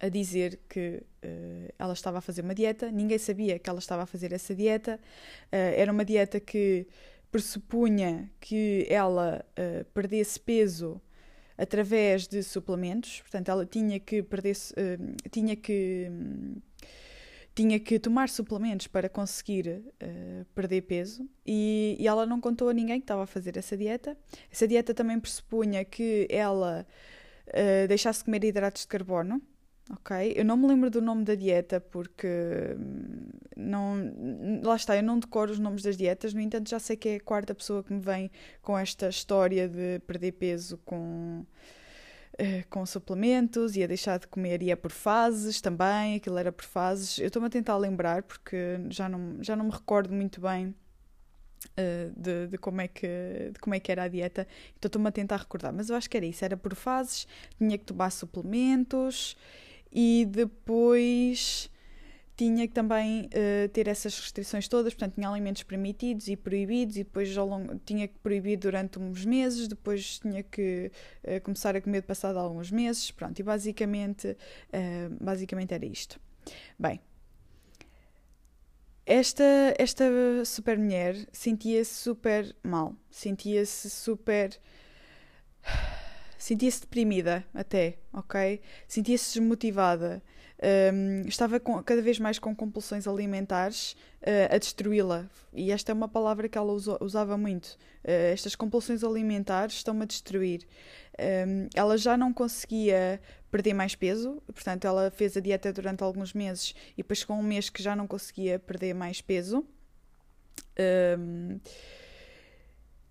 a 0.00 0.08
dizer 0.08 0.60
que 0.68 1.02
uh, 1.24 1.72
ela 1.78 1.92
estava 1.92 2.18
a 2.18 2.20
fazer 2.20 2.42
uma 2.42 2.54
dieta, 2.54 2.90
ninguém 2.90 3.18
sabia 3.18 3.58
que 3.58 3.70
ela 3.70 3.78
estava 3.78 4.02
a 4.02 4.06
fazer 4.06 4.32
essa 4.32 4.54
dieta, 4.54 5.00
era 5.50 5.90
uma 5.90 6.04
dieta 6.04 6.38
que 6.40 6.86
pressupunha 7.30 8.30
que 8.40 8.86
ela 8.90 9.44
perdesse 9.94 10.38
peso 10.38 11.00
através 11.56 12.26
de 12.26 12.42
suplementos, 12.42 13.20
portanto 13.20 13.48
ela 13.48 13.64
tinha 13.64 13.98
que 13.98 14.22
perder, 14.22 14.56
uh, 14.56 15.30
tinha 15.30 15.56
que 15.56 16.10
tinha 17.54 17.80
que 17.80 17.98
tomar 17.98 18.28
suplementos 18.28 18.86
para 18.86 19.08
conseguir 19.08 19.82
uh, 20.02 20.44
perder 20.54 20.82
peso. 20.82 21.26
E, 21.44 21.96
e, 21.98 22.06
ela 22.06 22.26
não 22.26 22.38
contou 22.38 22.68
a 22.68 22.74
ninguém 22.74 23.00
que 23.00 23.04
estava 23.04 23.22
a 23.22 23.26
fazer 23.26 23.56
essa 23.56 23.74
dieta. 23.74 24.14
Essa 24.52 24.68
dieta 24.68 24.92
também 24.92 25.18
pressupunha 25.18 25.82
que 25.82 26.28
ela 26.30 26.86
uh, 27.48 27.88
deixasse 27.88 28.18
de 28.18 28.26
comer 28.26 28.44
hidratos 28.44 28.82
de 28.82 28.88
carbono, 28.88 29.40
Ok, 29.88 30.32
eu 30.34 30.44
não 30.44 30.56
me 30.56 30.66
lembro 30.66 30.90
do 30.90 31.00
nome 31.00 31.22
da 31.22 31.36
dieta 31.36 31.80
porque 31.80 32.26
hum, 32.76 33.28
não, 33.56 33.94
lá 34.64 34.74
está, 34.74 34.96
eu 34.96 35.02
não 35.02 35.16
decoro 35.16 35.52
os 35.52 35.60
nomes 35.60 35.82
das 35.82 35.96
dietas, 35.96 36.34
no 36.34 36.40
entanto 36.40 36.68
já 36.68 36.80
sei 36.80 36.96
que 36.96 37.08
é 37.08 37.16
a 37.16 37.20
quarta 37.20 37.54
pessoa 37.54 37.84
que 37.84 37.92
me 37.92 38.00
vem 38.00 38.28
com 38.60 38.76
esta 38.76 39.08
história 39.08 39.68
de 39.68 40.00
perder 40.04 40.32
peso 40.32 40.76
com, 40.84 41.46
uh, 42.32 42.68
com 42.68 42.84
suplementos 42.84 43.76
e 43.76 43.84
a 43.84 43.86
deixar 43.86 44.18
de 44.18 44.26
comer 44.26 44.60
e 44.60 44.72
é 44.72 44.76
por 44.76 44.90
fases 44.90 45.60
também, 45.60 46.16
aquilo 46.16 46.36
era 46.36 46.50
por 46.50 46.64
fases. 46.64 47.18
Eu 47.20 47.28
estou-me 47.28 47.46
a 47.46 47.50
tentar 47.50 47.76
lembrar 47.76 48.24
porque 48.24 48.80
já 48.90 49.08
não, 49.08 49.40
já 49.40 49.54
não 49.54 49.66
me 49.66 49.70
recordo 49.70 50.12
muito 50.12 50.40
bem 50.40 50.74
uh, 51.78 52.20
de, 52.20 52.48
de, 52.48 52.58
como 52.58 52.80
é 52.80 52.88
que, 52.88 53.50
de 53.52 53.60
como 53.60 53.72
é 53.74 53.78
que 53.78 53.92
era 53.92 54.02
a 54.02 54.08
dieta, 54.08 54.48
então 54.76 54.88
estou-me 54.88 55.06
a 55.08 55.12
tentar 55.12 55.36
recordar, 55.36 55.72
mas 55.72 55.90
eu 55.90 55.94
acho 55.96 56.10
que 56.10 56.16
era 56.16 56.26
isso, 56.26 56.44
era 56.44 56.56
por 56.56 56.74
fases, 56.74 57.28
tinha 57.56 57.78
que 57.78 57.84
tomar 57.84 58.10
suplementos 58.10 59.36
e 59.98 60.26
depois 60.26 61.70
tinha 62.36 62.68
que 62.68 62.74
também 62.74 63.30
uh, 63.32 63.68
ter 63.70 63.88
essas 63.88 64.20
restrições 64.20 64.68
todas, 64.68 64.92
portanto 64.92 65.14
tinha 65.14 65.26
alimentos 65.26 65.62
permitidos 65.62 66.28
e 66.28 66.36
proibidos 66.36 66.96
e 66.96 66.98
depois 66.98 67.34
ao 67.38 67.48
longo, 67.48 67.80
tinha 67.82 68.06
que 68.06 68.18
proibir 68.18 68.58
durante 68.58 68.98
uns 68.98 69.24
meses, 69.24 69.66
depois 69.66 70.18
tinha 70.18 70.42
que 70.42 70.92
uh, 71.24 71.40
começar 71.40 71.74
a 71.74 71.80
comer 71.80 72.02
passado 72.02 72.38
alguns 72.38 72.70
meses, 72.70 73.10
pronto, 73.10 73.38
e 73.38 73.42
basicamente, 73.42 74.28
uh, 74.28 75.16
basicamente 75.18 75.72
era 75.72 75.86
isto. 75.86 76.20
Bem, 76.78 77.00
esta, 79.06 79.74
esta 79.78 80.04
super 80.44 80.76
mulher 80.78 81.16
sentia-se 81.32 81.94
super 81.94 82.54
mal, 82.62 82.94
sentia-se 83.10 83.88
super 83.88 84.50
sentia-se 86.46 86.82
deprimida 86.82 87.44
até, 87.52 87.98
ok? 88.12 88.60
Sentia-se 88.86 89.36
desmotivada. 89.36 90.22
Um, 90.94 91.26
estava 91.26 91.58
com, 91.58 91.82
cada 91.82 92.00
vez 92.00 92.20
mais 92.20 92.38
com 92.38 92.54
compulsões 92.54 93.08
alimentares 93.08 93.96
uh, 94.22 94.54
a 94.54 94.56
destruí-la. 94.56 95.28
E 95.52 95.72
esta 95.72 95.90
é 95.90 95.94
uma 95.94 96.08
palavra 96.08 96.48
que 96.48 96.56
ela 96.56 96.72
usava 97.00 97.36
muito. 97.36 97.76
Uh, 98.04 98.32
estas 98.32 98.54
compulsões 98.54 99.02
alimentares 99.02 99.74
estão-me 99.74 100.04
a 100.04 100.06
destruir. 100.06 100.62
Um, 101.18 101.68
ela 101.74 101.98
já 101.98 102.16
não 102.16 102.32
conseguia 102.32 103.20
perder 103.50 103.74
mais 103.74 103.96
peso, 103.96 104.40
portanto, 104.46 104.86
ela 104.86 105.10
fez 105.10 105.36
a 105.36 105.40
dieta 105.40 105.72
durante 105.72 106.04
alguns 106.04 106.32
meses 106.32 106.76
e 106.92 106.98
depois, 106.98 107.24
com 107.24 107.40
um 107.40 107.42
mês 107.42 107.68
que 107.68 107.82
já 107.82 107.96
não 107.96 108.06
conseguia 108.06 108.56
perder 108.56 108.94
mais 108.94 109.20
peso. 109.20 109.66
Um, 111.18 111.58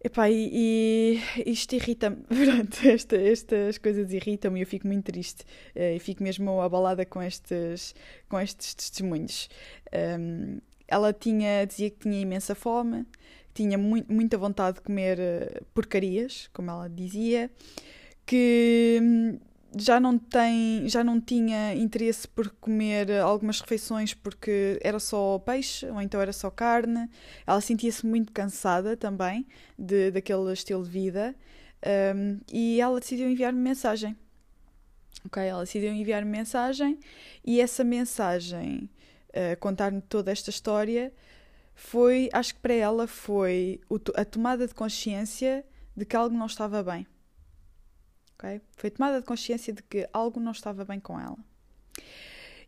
Epá, 0.05 0.29
e, 0.29 1.19
e 1.43 1.51
isto 1.51 1.74
irrita-me, 1.74 2.17
pronto, 2.29 2.77
esta, 2.88 3.15
estas 3.15 3.79
coisas 3.79 4.13
irritam-me 4.13 4.59
e 4.59 4.62
eu 4.62 4.67
fico 4.67 4.85
muito 4.85 5.05
triste 5.05 5.41
uh, 5.75 5.95
e 5.95 6.00
fico 6.00 6.21
mesmo 6.21 6.62
abalada 6.62 7.03
com 7.07 7.24
estes, 7.24 7.95
com 8.29 8.39
estes 8.39 8.75
testemunhos. 8.75 9.50
Um, 9.91 10.59
ela 10.88 11.12
tinha, 11.12 11.65
dizia 11.65 11.89
que 11.89 11.97
tinha 11.97 12.19
imensa 12.21 12.53
fome, 12.53 13.03
tinha 13.51 13.79
mu 13.79 13.95
muita 14.07 14.38
vontade 14.38 14.75
de 14.75 14.83
comer 14.83 15.17
uh, 15.17 15.65
porcarias, 15.74 16.51
como 16.53 16.69
ela 16.69 16.88
dizia, 16.88 17.50
que 18.27 19.00
hum, 19.01 19.39
já 19.77 20.00
não 20.00 20.17
tem, 20.17 20.88
já 20.88 21.03
não 21.03 21.20
tinha 21.20 21.75
interesse 21.75 22.27
por 22.27 22.50
comer 22.62 23.12
algumas 23.12 23.60
refeições 23.60 24.13
porque 24.13 24.79
era 24.82 25.00
só 25.00 25.38
peixe 25.39 25.86
ou 25.88 26.01
então 26.01 26.22
era 26.22 26.32
só 26.32 26.50
carne. 26.50 27.10
Ela 27.46 27.60
sentia-se 27.60 28.05
muito 28.05 28.32
cansada 28.32 28.96
também 28.96 29.46
de, 29.77 30.12
daquele 30.12 30.51
estilo 30.53 30.84
de 30.84 30.89
vida 30.89 31.36
um, 32.15 32.39
e 32.51 32.79
ela 32.79 33.00
decidiu 33.00 33.29
enviar-me 33.29 33.60
mensagem. 33.60 34.15
Ok, 35.25 35.44
ela 35.44 35.63
decidiu 35.63 35.91
enviar-me 35.91 36.29
mensagem 36.29 37.00
e 37.44 37.60
essa 37.60 37.84
mensagem, 37.84 38.89
uh, 39.29 39.60
contar-me 39.60 40.01
toda 40.01 40.32
esta 40.32 40.50
história, 40.50 41.12
foi, 41.74 42.29
acho 42.32 42.55
que 42.55 42.62
para 42.62 42.74
ela 42.74 43.08
foi 43.08 43.82
a 44.15 44.24
tomada 44.24 44.67
de 44.67 44.74
consciência 44.74 45.65
de 45.98 46.05
que 46.05 46.15
algo 46.15 46.36
não 46.38 46.46
estava 46.46 46.82
bem 46.84 47.05
Foi 48.75 48.90
tomada 48.90 49.20
de 49.20 49.25
consciência 49.25 49.74
de 49.74 49.84
que 49.84 50.08
algo 50.14 50.40
não 50.40 50.52
estava 50.52 50.86
bem 50.86 51.00
com 51.00 51.20
ela. 51.20 51.38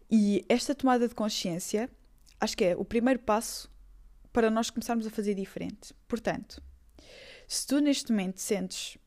E 0.09 0.45
esta 0.47 0.73
tomada 0.73 1.07
de 1.07 1.13
consciência, 1.13 1.89
acho 2.39 2.55
que 2.55 2.65
é 2.65 2.75
o 2.75 2.85
primeiro 2.85 3.19
passo 3.19 3.69
para 4.31 4.49
nós 4.49 4.69
começarmos 4.69 5.05
a 5.05 5.09
fazer 5.09 5.33
diferente. 5.33 5.93
Portanto, 6.07 6.61
se 7.47 7.65
tu 7.65 7.79
neste 7.79 8.11
momento 8.11 8.39
sentes 8.39 8.97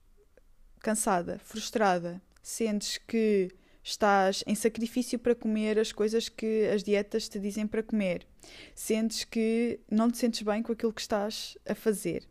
cansada, 0.81 1.39
frustrada, 1.39 2.21
sentes 2.43 2.99
que 2.99 3.51
estás 3.83 4.45
em 4.47 4.55
sacrifício 4.55 5.19
para 5.19 5.35
comer 5.35 5.79
as 5.79 5.93
coisas 5.93 6.29
que 6.29 6.69
as 6.69 6.83
dietas 6.83 7.29
te 7.29 7.39
dizem 7.39 7.67
para 7.67 7.83
comer, 7.83 8.27
sentes 8.75 9.25
que 9.25 9.81
não 9.91 10.11
te 10.11 10.19
sentes 10.19 10.43
bem 10.43 10.63
com 10.63 10.73
aquilo 10.73 10.93
que 10.93 11.01
estás 11.01 11.57
a 11.67 11.75
fazer, 11.75 12.27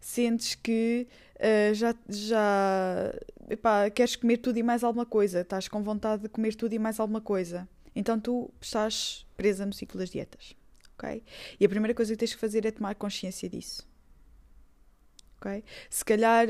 sentes 0.00 0.54
que 0.54 1.06
uh, 1.36 1.74
já, 1.74 1.94
já 2.08 3.14
epá, 3.52 3.90
queres 3.90 4.16
comer 4.16 4.38
tudo 4.38 4.58
e 4.58 4.62
mais 4.62 4.82
alguma 4.82 5.04
coisa, 5.04 5.40
estás 5.40 5.68
com 5.68 5.82
vontade 5.82 6.22
de 6.22 6.28
comer 6.28 6.54
tudo 6.54 6.72
e 6.72 6.78
mais 6.78 6.98
alguma 6.98 7.20
coisa. 7.20 7.68
Então 7.94 8.18
tu 8.18 8.50
estás 8.60 9.26
presa 9.36 9.66
no 9.66 9.72
ciclo 9.72 9.98
das 9.98 10.10
dietas. 10.10 10.56
ok? 10.96 11.22
E 11.60 11.64
a 11.64 11.68
primeira 11.68 11.94
coisa 11.94 12.12
que 12.12 12.18
tens 12.18 12.34
que 12.34 12.40
fazer 12.40 12.64
é 12.64 12.70
tomar 12.70 12.94
consciência 12.94 13.48
disso. 13.48 13.86
ok? 15.36 15.62
Se 15.90 16.04
calhar 16.04 16.46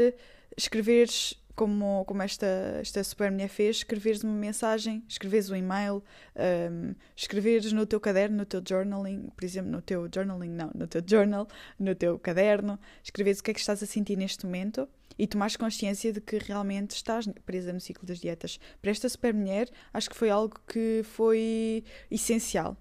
escreveres 0.56 1.34
como, 1.54 2.04
como 2.04 2.22
esta, 2.22 2.46
esta 2.80 3.02
super 3.04 3.30
mulher 3.30 3.48
fez, 3.48 3.78
escreveres 3.78 4.22
uma 4.22 4.32
mensagem, 4.32 5.04
escreveres 5.08 5.50
um 5.50 5.56
e-mail, 5.56 6.02
um, 6.36 6.94
escreveres 7.16 7.72
no 7.72 7.84
teu 7.84 8.00
caderno, 8.00 8.38
no 8.38 8.46
teu 8.46 8.62
journaling, 8.66 9.28
por 9.36 9.44
exemplo, 9.44 9.70
no 9.70 9.82
teu 9.82 10.08
journaling, 10.12 10.50
não, 10.50 10.70
no 10.74 10.86
teu 10.86 11.02
journal, 11.04 11.48
no 11.78 11.94
teu 11.94 12.18
caderno, 12.18 12.78
escreveres 13.02 13.40
o 13.40 13.42
que 13.42 13.50
é 13.50 13.54
que 13.54 13.60
estás 13.60 13.82
a 13.82 13.86
sentir 13.86 14.16
neste 14.16 14.46
momento 14.46 14.88
e 15.18 15.26
tomares 15.26 15.56
consciência 15.56 16.12
de 16.12 16.20
que 16.20 16.38
realmente 16.38 16.92
estás 16.92 17.26
presa 17.44 17.72
no 17.72 17.80
ciclo 17.80 18.06
das 18.06 18.18
dietas. 18.18 18.58
Para 18.80 18.90
esta 18.90 19.08
super 19.08 19.34
mulher, 19.34 19.68
acho 19.92 20.10
que 20.10 20.16
foi 20.16 20.30
algo 20.30 20.58
que 20.66 21.02
foi 21.04 21.84
essencial. 22.10 22.76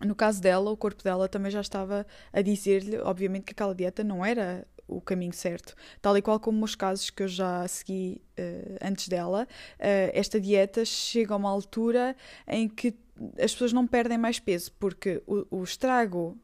No 0.00 0.14
caso 0.14 0.42
dela, 0.42 0.70
o 0.70 0.76
corpo 0.76 1.02
dela 1.02 1.28
também 1.28 1.50
já 1.50 1.60
estava 1.60 2.06
a 2.32 2.42
dizer-lhe, 2.42 2.98
obviamente, 2.98 3.44
que 3.44 3.52
aquela 3.52 3.74
dieta 3.74 4.04
não 4.04 4.24
era 4.24 4.66
o 4.86 5.00
caminho 5.00 5.32
certo. 5.32 5.74
Tal 6.00 6.16
e 6.16 6.22
qual 6.22 6.38
como 6.38 6.64
os 6.64 6.74
casos 6.74 7.10
que 7.10 7.22
eu 7.22 7.28
já 7.28 7.66
segui 7.66 8.22
uh, 8.38 8.76
antes 8.82 9.08
dela, 9.08 9.44
uh, 9.44 10.10
esta 10.12 10.40
dieta 10.40 10.84
chega 10.84 11.34
a 11.34 11.36
uma 11.36 11.50
altura 11.50 12.14
em 12.46 12.68
que 12.68 12.94
as 13.42 13.52
pessoas 13.52 13.72
não 13.72 13.86
perdem 13.86 14.18
mais 14.18 14.38
peso, 14.38 14.72
porque 14.78 15.22
o, 15.26 15.58
o 15.58 15.64
estrago 15.64 16.38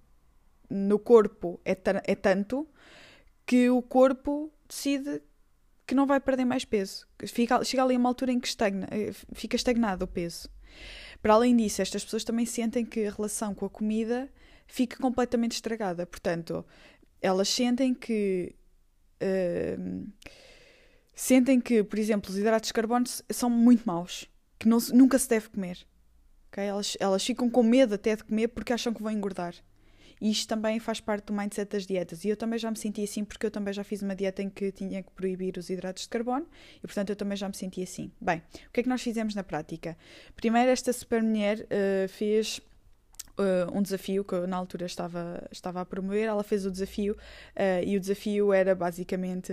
no 0.69 0.99
corpo 0.99 1.61
é, 1.64 1.76
é 2.04 2.14
tanto 2.14 2.66
que 3.46 3.70
o 3.70 3.82
corpo 3.82 4.52
decide 4.68 5.22
que 5.87 5.94
não 5.94 6.06
vai 6.06 6.20
perder 6.20 6.44
mais 6.44 6.64
peso. 6.64 7.06
Fica, 7.26 7.62
chega 7.64 7.82
ali 7.82 7.96
uma 7.96 8.08
altura 8.08 8.32
em 8.32 8.40
que 8.40 8.49
estagna, 8.49 8.87
eh, 8.90 9.12
fica 9.34 9.56
estagnado 9.56 10.04
o 10.04 10.08
peso. 10.08 10.49
Para 11.20 11.34
além 11.34 11.56
disso, 11.56 11.82
estas 11.82 12.04
pessoas 12.04 12.25
também 12.25 12.46
sentem 12.46 12.84
que 12.84 13.06
a 13.06 13.11
relação 13.11 13.54
com 13.54 13.66
a 13.66 13.70
comida 13.70 14.28
fica 14.66 14.96
completamente 14.96 15.52
estragada. 15.52 16.06
Portanto, 16.06 16.64
elas 17.20 17.49
sentem 17.49 17.94
que. 17.94 18.54
Uh, 19.22 20.11
sentem 21.14 21.61
que, 21.61 21.84
por 21.84 21.99
exemplo, 21.99 22.30
os 22.30 22.37
hidratos 22.37 22.68
de 22.68 22.72
carbono 22.72 23.04
são 23.30 23.49
muito 23.49 23.84
maus, 23.84 24.28
que 24.58 24.66
não, 24.66 24.78
nunca 24.92 25.18
se 25.18 25.28
deve 25.28 25.49
comer. 25.49 25.87
Okay? 26.50 26.64
Elas, 26.64 26.96
elas 26.99 27.25
ficam 27.25 27.49
com 27.49 27.62
medo 27.62 27.94
até 27.94 28.16
de 28.16 28.25
comer 28.25 28.49
porque 28.49 28.72
acham 28.72 28.92
que 28.92 29.02
vão 29.02 29.12
engordar. 29.12 29.54
E 30.23 30.31
isto 30.31 30.49
também 30.49 30.79
faz 30.79 31.00
parte 31.00 31.26
do 31.26 31.33
mindset 31.33 31.73
das 31.73 31.85
dietas. 31.85 32.25
E 32.25 32.29
eu 32.29 32.37
também 32.37 32.57
já 32.57 32.71
me 32.71 32.76
senti 32.76 33.02
assim 33.02 33.25
porque 33.25 33.45
eu 33.45 33.50
também 33.50 33.75
já 33.75 33.83
fiz 33.83 34.02
uma 34.02 34.14
dieta 34.14 34.41
em 34.41 34.49
que 34.49 34.71
tinha 34.71 35.02
que 35.02 35.11
proibir 35.11 35.59
os 35.59 35.69
hidratos 35.69 36.05
de 36.05 36.09
carbono 36.09 36.47
e, 36.76 36.83
portanto, 36.83 37.11
eu 37.11 37.17
também 37.17 37.37
já 37.37 37.49
me 37.49 37.57
senti 37.57 37.83
assim. 37.83 38.09
Bem, 38.21 38.41
o 38.69 38.71
que 38.73 38.79
é 38.79 38.83
que 38.85 38.88
nós 38.88 39.02
fizemos 39.02 39.35
na 39.35 39.43
prática? 39.43 39.99
Primeiro, 40.37 40.71
esta 40.71 40.93
super 40.93 41.21
mulher 41.21 41.67
uh, 41.67 42.09
fez 42.09 42.61
Uh, 43.39 43.79
um 43.79 43.81
desafio 43.81 44.23
que 44.25 44.35
eu 44.35 44.47
na 44.47 44.59
altura 44.59 44.85
estava, 44.85 45.43
estava 45.51 45.81
a 45.81 45.85
promover. 45.87 46.29
Ela 46.29 46.43
fez 46.43 46.67
o 46.67 46.71
desafio 46.71 47.15
uh, 47.15 47.83
e 47.83 47.97
o 47.97 48.01
desafio 48.01 48.53
era 48.53 48.75
basicamente 48.75 49.53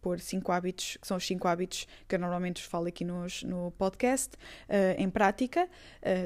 pôr 0.00 0.18
cinco 0.18 0.50
hábitos, 0.50 0.96
que 1.00 1.06
são 1.06 1.16
os 1.16 1.24
cinco 1.24 1.46
hábitos 1.46 1.86
que 2.08 2.16
eu 2.16 2.18
normalmente 2.18 2.62
falo 2.62 2.88
aqui 2.88 3.04
nos, 3.04 3.44
no 3.44 3.70
podcast, 3.78 4.34
uh, 4.34 4.98
em 4.98 5.08
prática, 5.08 5.68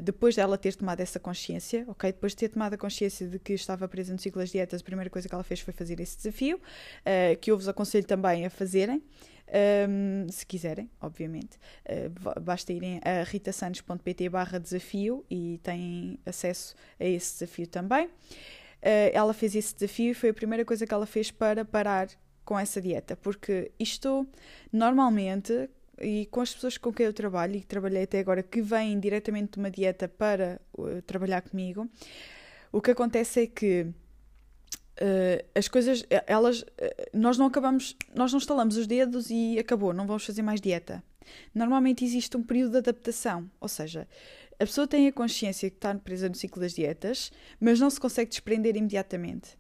depois 0.03 0.37
dela 0.37 0.57
ter 0.57 0.75
tomado 0.75 1.01
essa 1.01 1.21
consciência, 1.21 1.85
ok? 1.89 2.13
Depois 2.13 2.33
de 2.33 2.37
ter 2.39 2.49
tomado 2.49 2.75
a 2.75 2.79
consciência 2.79 3.27
de 3.27 3.39
que 3.39 3.53
estava 3.53 3.87
presa 3.87 4.13
no 4.13 4.19
ciclo 4.19 4.41
das 4.41 4.51
dietas, 4.51 4.81
a 4.81 4.85
primeira 4.85 5.11
coisa 5.11 5.29
que 5.29 5.35
ela 5.35 5.45
fez 5.45 5.61
foi 5.61 5.75
fazer 5.75 6.01
esse 6.01 6.17
desafio, 6.17 6.61
que 7.41 7.51
eu 7.51 7.57
vos 7.57 7.69
aconselho 7.69 8.07
também 8.07 8.47
a 8.47 8.51
fazerem. 8.51 9.03
Um, 9.47 10.27
se 10.31 10.45
quiserem, 10.47 10.91
obviamente. 11.01 11.59
Uh, 11.85 12.41
basta 12.41 12.73
irem 12.73 13.01
a 13.05 13.23
ritasantos.pt 13.23 14.29
barra 14.29 14.59
desafio 14.59 15.25
e 15.31 15.61
têm 15.63 16.19
acesso 16.25 16.75
a 16.99 17.05
esse 17.05 17.35
desafio 17.35 17.67
também. 17.67 18.07
Uh, 18.07 19.11
ela 19.13 19.33
fez 19.33 19.55
esse 19.55 19.75
desafio 19.75 20.11
e 20.11 20.15
foi 20.15 20.31
a 20.31 20.35
primeira 20.35 20.65
coisa 20.65 20.87
que 20.87 20.95
ela 20.95 21.07
fez 21.07 21.31
para 21.31 21.65
parar 21.65 22.09
com 22.45 22.59
essa 22.59 22.81
dieta, 22.81 23.17
porque 23.17 23.73
isto 23.79 24.27
normalmente 24.71 25.71
e 26.01 26.27
com 26.27 26.41
as 26.41 26.53
pessoas 26.53 26.77
com 26.77 26.93
quem 26.93 27.07
eu 27.07 27.13
trabalho 27.13 27.57
e 27.57 27.61
que 27.61 27.67
trabalhei 27.67 28.03
até 28.03 28.19
agora 28.19 28.43
que 28.43 28.61
vêm 28.61 28.99
diretamente 28.99 29.53
de 29.53 29.59
uma 29.59 29.71
dieta 29.71 30.09
para 30.09 30.61
uh, 30.77 31.01
trabalhar 31.03 31.41
comigo, 31.43 31.89
o 32.73 32.81
que 32.81 32.91
acontece 32.91 33.43
é 33.43 33.47
que 33.47 33.87
Uh, 35.01 35.45
as 35.55 35.67
coisas, 35.67 36.05
eh, 36.09 36.23
elas, 36.27 36.61
uh, 36.61 36.67
nós 37.13 37.37
não 37.37 37.47
acabamos, 37.47 37.97
nós 38.15 38.31
não 38.31 38.39
estalamos 38.39 38.77
os 38.77 38.87
dedos 38.87 39.29
e 39.29 39.59
acabou, 39.59 39.93
não 39.93 40.07
vamos 40.07 40.25
fazer 40.25 40.43
mais 40.43 40.61
dieta. 40.61 41.03
Normalmente 41.53 42.05
existe 42.05 42.37
um 42.37 42.43
período 42.43 42.73
de 42.73 42.79
adaptação, 42.79 43.51
ou 43.61 43.69
seja, 43.69 44.07
a 44.53 44.65
pessoa 44.65 44.87
tem 44.87 45.09
a 45.09 45.13
consciência 45.13 45.69
que 45.69 45.77
está 45.77 45.95
presa 45.97 46.29
no 46.29 46.35
ciclo 46.35 46.61
das 46.61 46.75
dietas, 46.75 47.33
mas 47.59 47.81
não 47.81 47.91
se 47.91 47.99
consegue 47.99 48.31
desprender 48.31 48.77
imediatamente. 48.77 49.59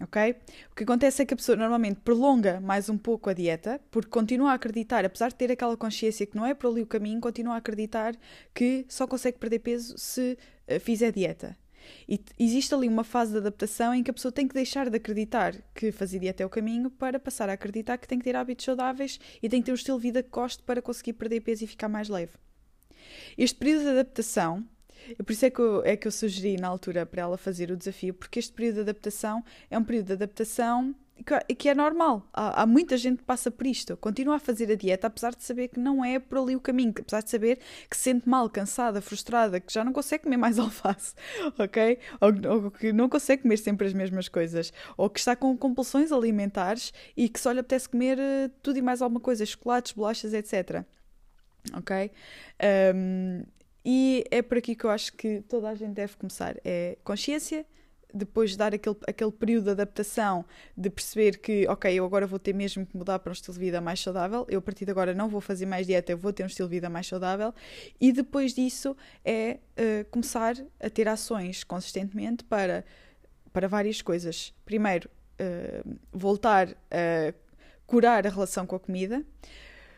Ok? 0.00 0.36
O 0.70 0.74
que 0.74 0.84
acontece 0.84 1.22
é 1.22 1.26
que 1.26 1.34
a 1.34 1.36
pessoa 1.36 1.56
normalmente 1.56 2.00
prolonga 2.00 2.60
mais 2.60 2.88
um 2.88 2.96
pouco 2.96 3.28
a 3.28 3.32
dieta, 3.32 3.80
porque 3.90 4.10
continua 4.10 4.52
a 4.52 4.54
acreditar, 4.54 5.04
apesar 5.04 5.28
de 5.28 5.34
ter 5.34 5.50
aquela 5.50 5.76
consciência 5.76 6.24
que 6.24 6.36
não 6.36 6.46
é 6.46 6.54
por 6.54 6.70
ali 6.70 6.82
o 6.82 6.86
caminho, 6.86 7.20
continua 7.20 7.54
a 7.54 7.58
acreditar 7.58 8.14
que 8.54 8.86
só 8.88 9.06
consegue 9.06 9.38
perder 9.38 9.58
peso 9.58 9.98
se 9.98 10.38
uh, 10.68 10.80
fizer 10.80 11.12
dieta. 11.12 11.56
E 12.08 12.20
existe 12.38 12.74
ali 12.74 12.88
uma 12.88 13.04
fase 13.04 13.32
de 13.32 13.38
adaptação 13.38 13.94
em 13.94 14.02
que 14.02 14.10
a 14.10 14.14
pessoa 14.14 14.32
tem 14.32 14.46
que 14.46 14.54
deixar 14.54 14.88
de 14.88 14.96
acreditar 14.96 15.54
que 15.74 15.92
fazer 15.92 16.18
dieta 16.18 16.42
é 16.42 16.46
o 16.46 16.50
caminho 16.50 16.90
para 16.90 17.18
passar 17.18 17.48
a 17.48 17.52
acreditar 17.52 17.98
que 17.98 18.08
tem 18.08 18.18
que 18.18 18.24
ter 18.24 18.36
hábitos 18.36 18.64
saudáveis 18.64 19.18
e 19.42 19.48
tem 19.48 19.60
que 19.60 19.66
ter 19.66 19.72
um 19.72 19.76
estilo 19.76 19.98
de 19.98 20.02
vida 20.02 20.22
que 20.22 20.30
goste 20.30 20.62
para 20.62 20.82
conseguir 20.82 21.14
perder 21.14 21.40
peso 21.40 21.64
e 21.64 21.66
ficar 21.66 21.88
mais 21.88 22.08
leve. 22.08 22.32
Este 23.36 23.58
período 23.58 23.82
de 23.84 23.90
adaptação, 23.90 24.64
por 25.24 25.32
isso 25.32 25.46
é 25.46 25.50
que, 25.50 25.60
eu, 25.60 25.84
é 25.84 25.96
que 25.96 26.06
eu 26.06 26.12
sugeri 26.12 26.56
na 26.56 26.68
altura 26.68 27.04
para 27.04 27.22
ela 27.22 27.36
fazer 27.36 27.70
o 27.70 27.76
desafio, 27.76 28.14
porque 28.14 28.38
este 28.38 28.52
período 28.52 28.76
de 28.76 28.80
adaptação 28.82 29.44
é 29.70 29.78
um 29.78 29.84
período 29.84 30.06
de 30.06 30.12
adaptação 30.12 30.94
que 31.56 31.68
é 31.68 31.74
normal. 31.74 32.28
Há, 32.32 32.62
há, 32.62 32.66
muita 32.66 32.96
gente 32.96 33.18
que 33.18 33.24
passa 33.24 33.50
por 33.50 33.66
isto. 33.66 33.96
Continua 33.96 34.36
a 34.36 34.38
fazer 34.38 34.70
a 34.70 34.74
dieta, 34.74 35.06
apesar 35.06 35.34
de 35.34 35.42
saber 35.42 35.68
que 35.68 35.78
não 35.78 36.04
é 36.04 36.18
por 36.18 36.38
ali 36.38 36.56
o 36.56 36.60
caminho, 36.60 36.92
apesar 36.98 37.22
de 37.22 37.30
saber 37.30 37.58
que 37.88 37.96
se 37.96 38.04
sente 38.04 38.28
mal, 38.28 38.48
cansada, 38.50 39.00
frustrada, 39.00 39.60
que 39.60 39.72
já 39.72 39.84
não 39.84 39.92
consegue 39.92 40.24
comer 40.24 40.36
mais 40.36 40.58
alface, 40.60 41.14
ok? 41.58 41.98
Ou, 42.20 42.64
ou, 42.64 42.70
que 42.70 42.92
não 42.92 43.08
consegue 43.08 43.42
comer 43.42 43.56
sempre 43.56 43.86
as 43.86 43.92
mesmas 43.92 44.28
coisas, 44.28 44.72
ou 44.96 45.08
que 45.08 45.18
está 45.18 45.36
com 45.36 45.56
compulsões 45.56 46.10
alimentares 46.10 46.92
e 47.16 47.28
que 47.28 47.38
só 47.38 47.52
lhe 47.52 47.60
apetece 47.60 47.88
comer 47.88 48.18
uh, 48.18 48.50
tudo 48.62 48.78
e 48.78 48.82
mais 48.82 49.00
alguma 49.00 49.20
coisa, 49.20 49.46
chocolates, 49.46 49.92
bolachas, 49.92 50.34
etc. 50.34 50.84
Ok? 51.74 52.10
Um, 52.94 53.44
e 53.84 54.24
é 54.30 54.42
por 54.42 54.58
aqui 54.58 54.74
que 54.74 54.84
eu 54.84 54.90
acho 54.90 55.12
que 55.12 55.42
toda 55.42 55.68
a 55.68 55.74
gente 55.74 55.92
deve 55.92 56.16
começar: 56.16 56.56
é 56.64 56.98
consciência 57.04 57.66
depois 58.12 58.50
de 58.50 58.58
dar 58.58 58.74
aquele, 58.74 58.96
aquele 59.06 59.32
período 59.32 59.64
de 59.64 59.70
adaptação, 59.70 60.44
de 60.76 60.90
perceber 60.90 61.38
que, 61.38 61.66
ok, 61.68 61.92
eu 61.92 62.04
agora 62.04 62.26
vou 62.26 62.38
ter 62.38 62.52
mesmo 62.52 62.84
que 62.84 62.96
mudar 62.96 63.18
para 63.18 63.30
um 63.30 63.32
estilo 63.32 63.54
de 63.54 63.60
vida 63.60 63.80
mais 63.80 64.00
saudável, 64.00 64.46
eu 64.48 64.58
a 64.58 64.62
partir 64.62 64.84
de 64.84 64.90
agora 64.90 65.14
não 65.14 65.28
vou 65.28 65.40
fazer 65.40 65.66
mais 65.66 65.86
dieta, 65.86 66.12
eu 66.12 66.18
vou 66.18 66.32
ter 66.32 66.42
um 66.42 66.46
estilo 66.46 66.68
de 66.68 66.76
vida 66.76 66.88
mais 66.88 67.06
saudável, 67.06 67.54
e 68.00 68.12
depois 68.12 68.54
disso 68.54 68.96
é 69.24 69.58
uh, 69.78 70.04
começar 70.10 70.56
a 70.80 70.90
ter 70.90 71.08
ações 71.08 71.64
consistentemente 71.64 72.44
para, 72.44 72.84
para 73.52 73.68
várias 73.68 74.02
coisas. 74.02 74.54
Primeiro, 74.64 75.08
uh, 75.40 75.98
voltar 76.12 76.68
a 76.90 77.34
curar 77.92 78.26
a 78.26 78.30
relação 78.30 78.66
com 78.66 78.74
a 78.74 78.80
comida. 78.80 79.22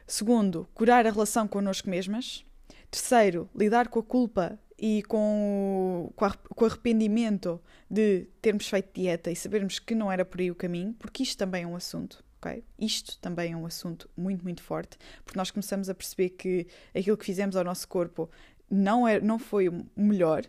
Segundo, 0.05 0.68
curar 0.74 1.07
a 1.07 1.11
relação 1.11 1.46
connosco 1.46 1.88
mesmas. 1.88 2.44
Terceiro, 2.90 3.48
lidar 3.55 3.87
com 3.87 4.00
a 4.00 4.03
culpa 4.03 4.59
e 4.79 5.03
com 5.05 6.11
o, 6.11 6.13
com 6.55 6.65
o 6.65 6.67
arrependimento 6.67 7.61
de 7.91 8.27
termos 8.43 8.69
feito 8.69 8.91
dieta 8.95 9.31
e 9.31 9.37
sabermos 9.37 9.79
que 9.79 9.95
não 9.95 10.11
era 10.11 10.25
por 10.25 10.41
aí 10.41 10.51
o 10.51 10.55
caminho, 10.55 10.95
porque 10.95 11.23
isto 11.23 11.39
também 11.39 11.65
é 11.65 11.67
um 11.67 11.77
assunto. 11.77 12.25
Okay? 12.39 12.63
Isto 12.79 13.19
também 13.21 13.53
é 13.53 13.57
um 13.57 13.65
assunto 13.65 14.09
muito, 14.17 14.43
muito 14.43 14.63
forte, 14.63 14.99
porque 15.25 15.39
nós 15.39 15.51
começamos 15.51 15.89
a 15.89 15.95
perceber 15.95 16.31
que 16.31 16.67
aquilo 16.95 17.17
que 17.17 17.25
fizemos 17.25 17.57
ao 17.57 17.65
nosso 17.65 17.89
corpo 17.89 18.31
não, 18.71 19.09
é, 19.09 19.21
não 19.21 19.39
foi 19.39 19.69
o 19.69 19.87
melhor, 19.97 20.45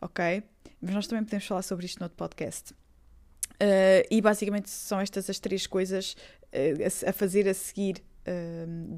ok? 0.00 0.42
Mas 0.80 0.94
nós 0.94 1.06
também 1.06 1.24
podemos 1.24 1.46
falar 1.46 1.62
sobre 1.62 1.86
isto 1.86 1.98
no 1.98 2.04
outro 2.04 2.16
podcast. 2.16 2.72
Uh, 2.72 4.06
e 4.10 4.22
basicamente 4.22 4.70
são 4.70 5.00
estas 5.00 5.28
as 5.28 5.38
três 5.38 5.66
coisas 5.66 6.14
uh, 6.44 7.06
a, 7.06 7.10
a 7.10 7.12
fazer 7.12 7.46
a 7.48 7.54
seguir 7.54 8.02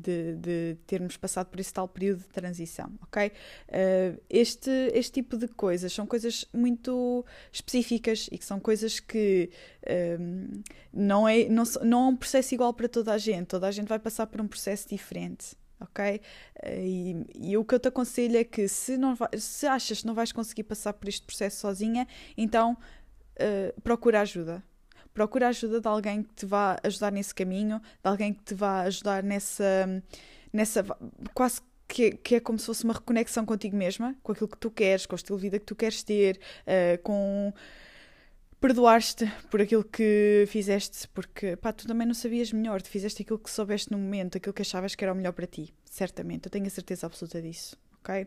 de, 0.00 0.37
de, 0.37 0.76
termos 0.87 1.16
passado 1.16 1.46
por 1.48 1.61
esse 1.61 1.72
tal 1.72 1.88
período 1.88 2.20
de 2.20 2.28
transição, 2.28 2.92
ok? 3.02 3.28
Uh, 3.28 4.20
este, 4.28 4.70
este 4.94 5.12
tipo 5.12 5.37
de 5.37 5.48
coisas 5.48 5.92
são 5.92 6.06
coisas 6.06 6.44
muito 6.52 7.24
específicas 7.52 8.28
e 8.32 8.38
que 8.38 8.44
são 8.44 8.58
coisas 8.58 9.00
que 9.00 9.50
um, 10.18 10.62
não, 10.92 11.28
é, 11.28 11.48
não, 11.48 11.64
não 11.82 12.04
é 12.04 12.08
um 12.08 12.16
processo 12.16 12.54
igual 12.54 12.74
para 12.74 12.88
toda 12.88 13.12
a 13.12 13.18
gente, 13.18 13.46
toda 13.46 13.66
a 13.66 13.70
gente 13.70 13.88
vai 13.88 13.98
passar 13.98 14.26
por 14.26 14.40
um 14.40 14.48
processo 14.48 14.88
diferente. 14.88 15.56
Ok? 15.80 16.20
E, 16.64 17.26
e, 17.35 17.56
o 17.56 17.64
que 17.64 17.74
eu 17.74 17.80
te 17.80 17.88
aconselho 17.88 18.37
é 18.37 18.44
que 18.44 18.68
se, 18.68 18.96
não 18.96 19.16
vai, 19.16 19.30
se 19.37 19.66
achas 19.66 20.00
que 20.00 20.06
não 20.06 20.14
vais 20.14 20.30
conseguir 20.30 20.62
passar 20.62 20.92
por 20.92 21.08
este 21.08 21.26
processo 21.26 21.58
sozinha, 21.61 22.06
então 22.37 22.76
uh, 23.35 23.80
procura 23.80 24.20
ajuda 24.20 24.62
procura 25.12 25.48
ajuda 25.48 25.81
de 25.81 25.88
alguém 25.88 26.22
que 26.22 26.35
te 26.35 26.46
vá 26.46 26.79
ajudar 26.83 27.12
nesse 27.12 27.35
caminho, 27.35 27.79
de 27.81 28.09
alguém 28.09 28.33
que 28.33 28.42
te 28.42 28.55
vá 28.55 28.83
ajudar 28.83 29.22
nessa, 29.22 30.03
nessa 30.53 30.85
quase 31.35 31.61
que, 31.87 32.12
que, 32.12 32.37
é 32.37 32.40
como 32.40 32.59
se 32.59 32.66
fosse 32.66 32.85
uma 32.85 32.94
reconexão 32.94 33.44
contigo 33.44 33.77
mesma, 33.77 34.16
com 34.22 34.33
aquilo 34.33 34.48
que 34.48 34.57
tu 34.57 34.70
queres, 34.70 35.05
com 35.05 35.14
o 35.14 35.16
estilo 35.16 35.38
de 35.38 35.42
vida 35.42 35.59
que 35.59 35.66
tu 35.66 35.77
queres 35.77 36.03
ter, 36.03 36.40
uh, 36.62 37.03
com 37.03 37.53
perdoar-te 38.59 39.27
por 39.51 39.61
aquilo 39.61 39.85
que 39.85 40.44
fizeste, 40.48 41.09
porque 41.09 41.57
pá, 41.57 41.72
tu 41.72 41.87
também 41.87 42.07
não 42.07 42.14
sabias 42.14 42.53
melhor, 42.53 42.81
tu 42.81 42.88
fizeste 42.88 43.22
aquilo 43.22 43.38
que 43.38 43.51
soubeste 43.51 43.90
no 43.90 43.98
momento, 43.98 44.38
aquilo 44.38 44.55
que 44.55 44.62
achavas 44.62 44.94
que 44.94 45.05
era 45.05 45.12
o 45.12 45.16
melhor 45.16 45.33
para 45.33 45.46
ti, 45.46 45.75
certamente, 45.85 46.46
eu 46.46 46.51
tenho 46.51 46.66
a 46.66 46.70
certeza 46.70 47.07
absoluta 47.07 47.42
disso, 47.42 47.77
ok? 48.01 48.27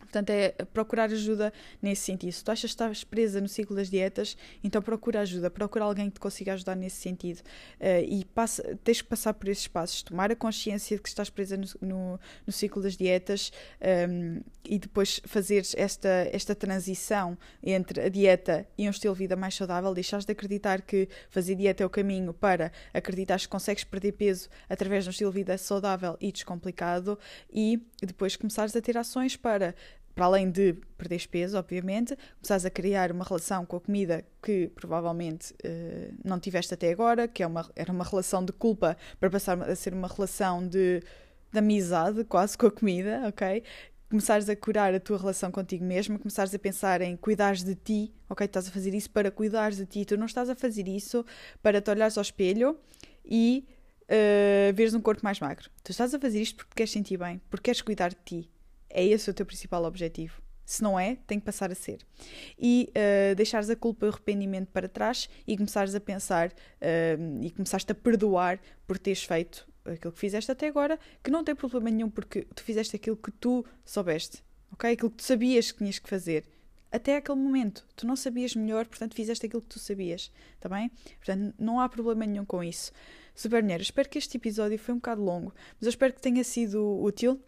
Portanto, 0.00 0.30
é 0.30 0.50
procurar 0.72 1.04
ajuda 1.10 1.52
nesse 1.80 2.02
sentido. 2.02 2.32
Se 2.32 2.42
tu 2.42 2.50
achas 2.50 2.62
que 2.62 2.74
estás 2.74 3.04
presa 3.04 3.40
no 3.40 3.48
ciclo 3.48 3.76
das 3.76 3.88
dietas, 3.88 4.36
então 4.62 4.82
procura 4.82 5.20
ajuda, 5.20 5.50
procura 5.50 5.84
alguém 5.84 6.08
que 6.08 6.14
te 6.14 6.20
consiga 6.20 6.54
ajudar 6.54 6.74
nesse 6.74 6.96
sentido. 6.96 7.40
Uh, 7.80 8.04
e 8.08 8.24
passa, 8.24 8.78
tens 8.82 9.00
que 9.00 9.08
passar 9.08 9.34
por 9.34 9.48
esses 9.48 9.68
passos, 9.68 10.02
tomar 10.02 10.30
a 10.32 10.36
consciência 10.36 10.96
de 10.96 11.02
que 11.02 11.08
estás 11.08 11.30
presa 11.30 11.56
no, 11.56 11.66
no, 11.80 12.20
no 12.46 12.52
ciclo 12.52 12.82
das 12.82 12.96
dietas 12.96 13.52
um, 13.80 13.86
ehm, 13.86 14.40
e 14.64 14.78
depois 14.78 15.20
fazeres 15.24 15.74
esta, 15.76 16.28
esta 16.32 16.54
transição 16.54 17.38
entre 17.62 18.00
a 18.02 18.08
dieta 18.08 18.66
e 18.76 18.86
um 18.86 18.90
estilo 18.90 19.14
de 19.14 19.18
vida 19.18 19.36
mais 19.36 19.54
saudável, 19.54 19.94
deixares 19.94 20.24
de 20.24 20.32
acreditar 20.32 20.82
que 20.82 21.08
fazer 21.28 21.54
dieta 21.54 21.82
é 21.82 21.86
o 21.86 21.90
caminho 21.90 22.32
para 22.32 22.72
acreditar 22.92 23.38
que 23.38 23.48
consegues 23.48 23.84
perder 23.84 24.12
peso 24.12 24.48
através 24.68 25.04
de 25.04 25.10
um 25.10 25.12
estilo 25.12 25.30
de 25.30 25.38
vida 25.38 25.56
saudável 25.58 26.16
e 26.20 26.32
descomplicado 26.32 27.18
e 27.52 27.80
depois 28.02 28.36
começares 28.36 28.74
a 28.74 28.80
ter 28.80 28.96
ações 28.96 29.36
para 29.36 29.74
para 30.14 30.26
além 30.26 30.50
de 30.50 30.74
perderes 30.96 31.26
peso, 31.26 31.56
obviamente, 31.58 32.16
começares 32.40 32.64
a 32.64 32.70
criar 32.70 33.12
uma 33.12 33.24
relação 33.24 33.64
com 33.64 33.76
a 33.76 33.80
comida 33.80 34.24
que 34.42 34.70
provavelmente 34.74 35.52
uh, 35.52 36.14
não 36.24 36.38
tiveste 36.38 36.74
até 36.74 36.90
agora, 36.90 37.26
que 37.26 37.42
é 37.42 37.46
uma, 37.46 37.70
era 37.74 37.90
uma 37.90 38.04
relação 38.04 38.44
de 38.44 38.52
culpa 38.52 38.96
para 39.18 39.30
passar 39.30 39.60
a 39.62 39.74
ser 39.74 39.94
uma 39.94 40.08
relação 40.08 40.66
de, 40.66 41.02
de 41.52 41.58
amizade 41.58 42.24
quase 42.24 42.56
com 42.56 42.66
a 42.66 42.70
comida, 42.70 43.22
ok? 43.28 43.62
Começares 44.08 44.48
a 44.48 44.56
curar 44.56 44.92
a 44.92 45.00
tua 45.00 45.18
relação 45.18 45.50
contigo 45.52 45.84
mesmo, 45.84 46.18
começares 46.18 46.52
a 46.54 46.58
pensar 46.58 47.00
em 47.00 47.16
cuidares 47.16 47.62
de 47.62 47.74
ti, 47.74 48.12
ok? 48.28 48.44
Estás 48.44 48.68
a 48.68 48.70
fazer 48.70 48.92
isso 48.92 49.10
para 49.10 49.30
cuidares 49.30 49.76
de 49.76 49.86
ti, 49.86 50.04
tu 50.04 50.16
não 50.16 50.26
estás 50.26 50.50
a 50.50 50.54
fazer 50.54 50.88
isso 50.88 51.24
para 51.62 51.80
te 51.80 51.90
olhares 51.90 52.18
ao 52.18 52.22
espelho 52.22 52.76
e 53.24 53.64
uh, 54.04 54.74
veres 54.74 54.92
um 54.94 55.00
corpo 55.00 55.22
mais 55.24 55.38
magro. 55.40 55.70
Tu 55.84 55.92
estás 55.92 56.12
a 56.12 56.18
fazer 56.18 56.42
isto 56.42 56.56
porque 56.56 56.74
queres 56.74 56.90
sentir 56.90 57.16
bem, 57.16 57.40
porque 57.48 57.64
queres 57.64 57.80
cuidar 57.80 58.10
de 58.10 58.18
ti, 58.24 58.50
é 58.90 59.04
esse 59.04 59.30
o 59.30 59.34
teu 59.34 59.46
principal 59.46 59.84
objetivo, 59.84 60.42
Se 60.64 60.82
não 60.82 60.98
é, 60.98 61.16
tem 61.26 61.38
que 61.38 61.44
passar 61.44 61.70
a 61.70 61.74
ser. 61.74 61.98
E 62.58 62.90
uh, 62.90 63.34
deixares 63.34 63.70
a 63.70 63.76
culpa 63.76 64.06
e 64.06 64.08
o 64.08 64.12
arrependimento 64.12 64.68
para 64.68 64.88
trás 64.88 65.28
e 65.46 65.56
começares 65.56 65.94
a 65.94 66.00
pensar 66.00 66.48
uh, 66.48 67.42
e 67.44 67.50
começares 67.50 67.86
a 67.88 67.94
perdoar 67.94 68.60
por 68.86 68.98
teres 68.98 69.24
feito 69.24 69.66
aquilo 69.84 70.12
que 70.12 70.18
fizeste 70.18 70.50
até 70.50 70.68
agora, 70.68 70.98
que 71.22 71.30
não 71.30 71.42
tem 71.42 71.54
problema 71.54 71.90
nenhum 71.90 72.10
porque 72.10 72.42
tu 72.54 72.62
fizeste 72.62 72.94
aquilo 72.96 73.16
que 73.16 73.30
tu 73.32 73.64
soubeste, 73.84 74.42
ok? 74.72 74.92
Aquilo 74.92 75.10
que 75.10 75.16
tu 75.16 75.24
sabias 75.24 75.72
que 75.72 75.78
tinhas 75.78 75.98
que 75.98 76.08
fazer. 76.08 76.44
Até 76.92 77.16
aquele 77.16 77.38
momento, 77.38 77.86
tu 77.94 78.06
não 78.06 78.16
sabias 78.16 78.54
melhor, 78.54 78.84
portanto 78.86 79.14
fizeste 79.14 79.46
aquilo 79.46 79.62
que 79.62 79.68
tu 79.68 79.78
sabias, 79.78 80.30
tá 80.58 80.68
bem? 80.68 80.90
Portanto, 81.18 81.54
não 81.58 81.80
há 81.80 81.88
problema 81.88 82.26
nenhum 82.26 82.44
com 82.44 82.64
isso. 82.64 82.90
Super 83.34 83.64
espero 83.80 84.08
que 84.08 84.18
este 84.18 84.36
episódio 84.36 84.78
foi 84.78 84.92
um 84.92 84.98
bocado 84.98 85.22
longo, 85.22 85.54
mas 85.76 85.82
eu 85.82 85.88
espero 85.88 86.12
que 86.12 86.20
tenha 86.20 86.42
sido 86.42 87.00
útil 87.00 87.40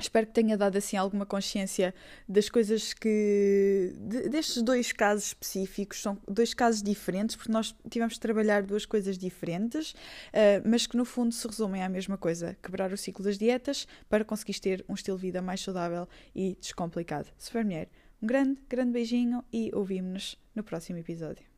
Espero 0.00 0.26
que 0.26 0.32
tenha 0.32 0.56
dado 0.56 0.76
assim 0.76 0.96
alguma 0.96 1.26
consciência 1.26 1.94
das 2.28 2.48
coisas 2.48 2.92
que. 2.92 3.92
De, 3.96 4.28
destes 4.28 4.62
dois 4.62 4.92
casos 4.92 5.26
específicos, 5.26 6.00
são 6.00 6.18
dois 6.26 6.54
casos 6.54 6.82
diferentes, 6.82 7.36
porque 7.36 7.52
nós 7.52 7.74
tivemos 7.88 8.14
de 8.14 8.20
trabalhar 8.20 8.62
duas 8.62 8.86
coisas 8.86 9.18
diferentes, 9.18 9.92
uh, 9.92 10.62
mas 10.64 10.86
que 10.86 10.96
no 10.96 11.04
fundo 11.04 11.34
se 11.34 11.46
resumem 11.46 11.82
à 11.82 11.88
mesma 11.88 12.16
coisa: 12.16 12.56
quebrar 12.62 12.92
o 12.92 12.96
ciclo 12.96 13.24
das 13.24 13.38
dietas 13.38 13.86
para 14.08 14.24
conseguir 14.24 14.58
ter 14.60 14.84
um 14.88 14.94
estilo 14.94 15.16
de 15.16 15.22
vida 15.22 15.42
mais 15.42 15.60
saudável 15.60 16.08
e 16.34 16.56
descomplicado. 16.60 17.28
Super 17.38 17.64
mulher, 17.64 17.88
um 18.22 18.26
grande, 18.26 18.60
grande 18.68 18.92
beijinho 18.92 19.44
e 19.52 19.70
ouvimos-nos 19.74 20.38
no 20.54 20.62
próximo 20.62 20.98
episódio. 20.98 21.49